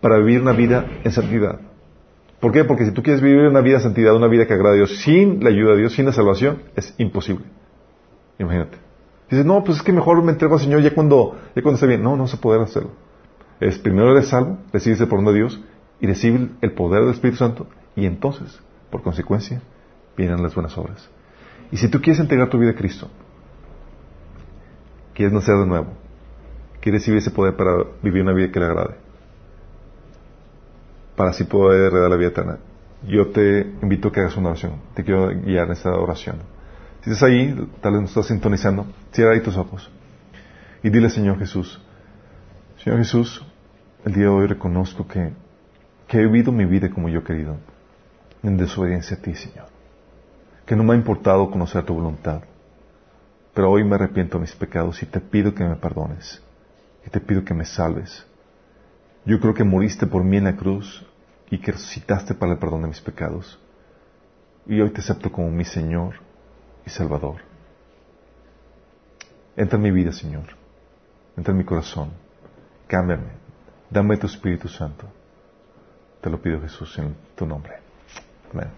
[0.00, 1.60] para vivir una vida en santidad.
[2.40, 2.64] ¿Por qué?
[2.64, 4.96] Porque si tú quieres vivir una vida en santidad, una vida que agrada a Dios,
[4.96, 7.44] sin la ayuda de Dios, sin la salvación, es imposible.
[8.38, 8.78] Imagínate.
[9.30, 11.86] Dices, no, pues es que mejor me entrego al Señor ya cuando, ya cuando esté
[11.86, 12.02] bien.
[12.02, 12.92] No, no se puede hacerlo.
[13.60, 15.60] Es primero eres salvo, recibes el perdón de Dios
[16.00, 17.66] y recibes el poder del Espíritu Santo
[17.98, 18.60] y entonces,
[18.90, 19.60] por consecuencia,
[20.16, 21.10] vienen las buenas obras.
[21.72, 23.10] Y si tú quieres entregar tu vida a Cristo,
[25.14, 25.88] quieres nacer de nuevo,
[26.80, 28.94] quieres recibir ese poder para vivir una vida que le agrade,
[31.16, 32.58] para así poder heredar la vida eterna,
[33.04, 34.74] yo te invito a que hagas una oración.
[34.94, 36.36] Te quiero guiar en esta oración.
[37.02, 39.90] Si estás ahí, tal vez no estás sintonizando, cierra ahí tus ojos
[40.84, 41.80] y dile, Señor Jesús,
[42.76, 43.44] Señor Jesús,
[44.04, 45.32] el día de hoy reconozco que,
[46.06, 47.56] que he vivido mi vida como yo he querido,
[48.42, 49.66] en desobediencia a ti, Señor.
[50.66, 52.42] Que no me ha importado conocer tu voluntad.
[53.54, 56.42] Pero hoy me arrepiento de mis pecados y te pido que me perdones.
[57.06, 58.26] Y te pido que me salves.
[59.24, 61.04] Yo creo que moriste por mí en la cruz
[61.50, 63.58] y que resucitaste para el perdón de mis pecados.
[64.66, 66.16] Y hoy te acepto como mi Señor
[66.86, 67.36] y Salvador.
[69.56, 70.44] Entra en mi vida, Señor.
[71.36, 72.10] Entra en mi corazón.
[72.86, 73.32] Cámbiame.
[73.90, 75.06] Dame tu Espíritu Santo.
[76.20, 77.87] Te lo pido, Jesús, en tu nombre.
[78.52, 78.68] Amén.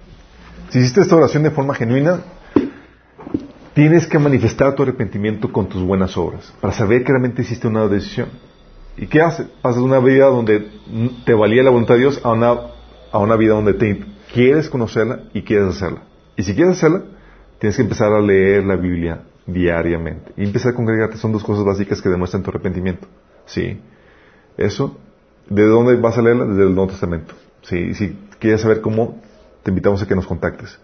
[0.71, 2.21] Si hiciste esta oración de forma genuina,
[3.75, 7.87] tienes que manifestar tu arrepentimiento con tus buenas obras, para saber que realmente hiciste una
[7.89, 8.29] decisión.
[8.97, 9.47] ¿Y qué haces?
[9.63, 10.69] Pasas de una vida donde
[11.25, 12.57] te valía la voluntad de Dios a una,
[13.13, 16.03] a una vida donde te quieres conocerla y quieres hacerla.
[16.37, 17.03] Y si quieres hacerla,
[17.59, 20.33] tienes que empezar a leer la Biblia diariamente.
[20.37, 23.07] Y empezar a congregarte son dos cosas básicas que demuestran tu arrepentimiento.
[23.47, 23.81] ¿Sí?
[24.57, 24.99] Eso,
[25.49, 26.45] ¿de dónde vas a leerla?
[26.45, 27.35] Desde el Nuevo Testamento.
[27.63, 27.79] ¿Sí?
[27.79, 29.21] Y si quieres saber cómo,
[29.63, 30.79] te invitamos a que nos contactes.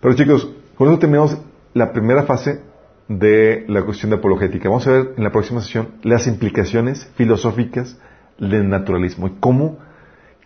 [0.00, 1.38] Pero chicos, con eso terminamos
[1.74, 2.60] la primera fase
[3.08, 4.68] de la cuestión de apologética.
[4.68, 7.98] Vamos a ver en la próxima sesión las implicaciones filosóficas
[8.38, 9.78] del naturalismo y cómo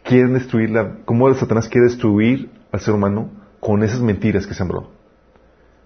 [0.04, 3.30] quieren destruir la, cómo Satanás quiere destruir al ser humano
[3.60, 4.90] con esas mentiras que sembró.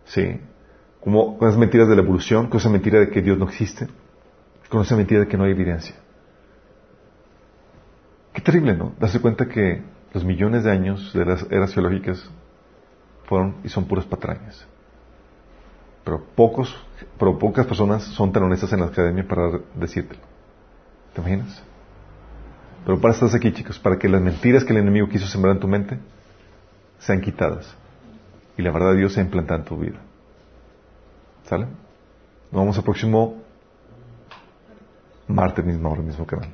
[0.05, 0.40] Sí.
[1.01, 3.88] Como con esas mentiras de la evolución, con esa mentira de que Dios no existe,
[4.68, 5.94] con esa mentira de que no hay evidencia.
[8.32, 8.94] Qué terrible, ¿no?
[8.98, 9.82] Darse cuenta que
[10.15, 12.24] los millones de años de las eras geológicas
[13.27, 14.65] fueron y son puras patrañas.
[16.05, 16.74] Pero pocos,
[17.19, 20.20] pero pocas personas son tan honestas en la academia para decírtelo.
[21.12, 21.62] ¿Te imaginas?
[22.85, 25.61] Pero para estar aquí, chicos, para que las mentiras que el enemigo quiso sembrar en
[25.61, 25.99] tu mente
[26.99, 27.74] sean quitadas
[28.57, 29.99] y la verdad de Dios sea implantada en tu vida.
[31.45, 31.66] ¿Sale?
[32.53, 33.43] Nos vemos el próximo
[35.27, 36.51] martes mismo, ahora mismo canal.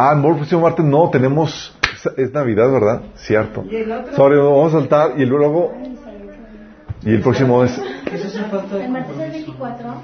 [0.00, 1.76] Ah, el próximo martes no, tenemos,
[2.16, 3.02] es Navidad, ¿verdad?
[3.16, 3.64] Cierto.
[3.68, 5.72] Y el otro- Sorry, vamos a saltar y luego,
[7.02, 9.14] y el próximo es, El martes es compromiso.
[9.18, 9.94] 24.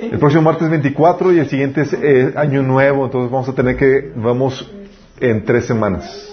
[0.00, 3.76] el próximo martes 24 y el siguiente es eh, Año Nuevo, entonces vamos a tener
[3.76, 4.72] que, vamos
[5.20, 6.32] en tres semanas.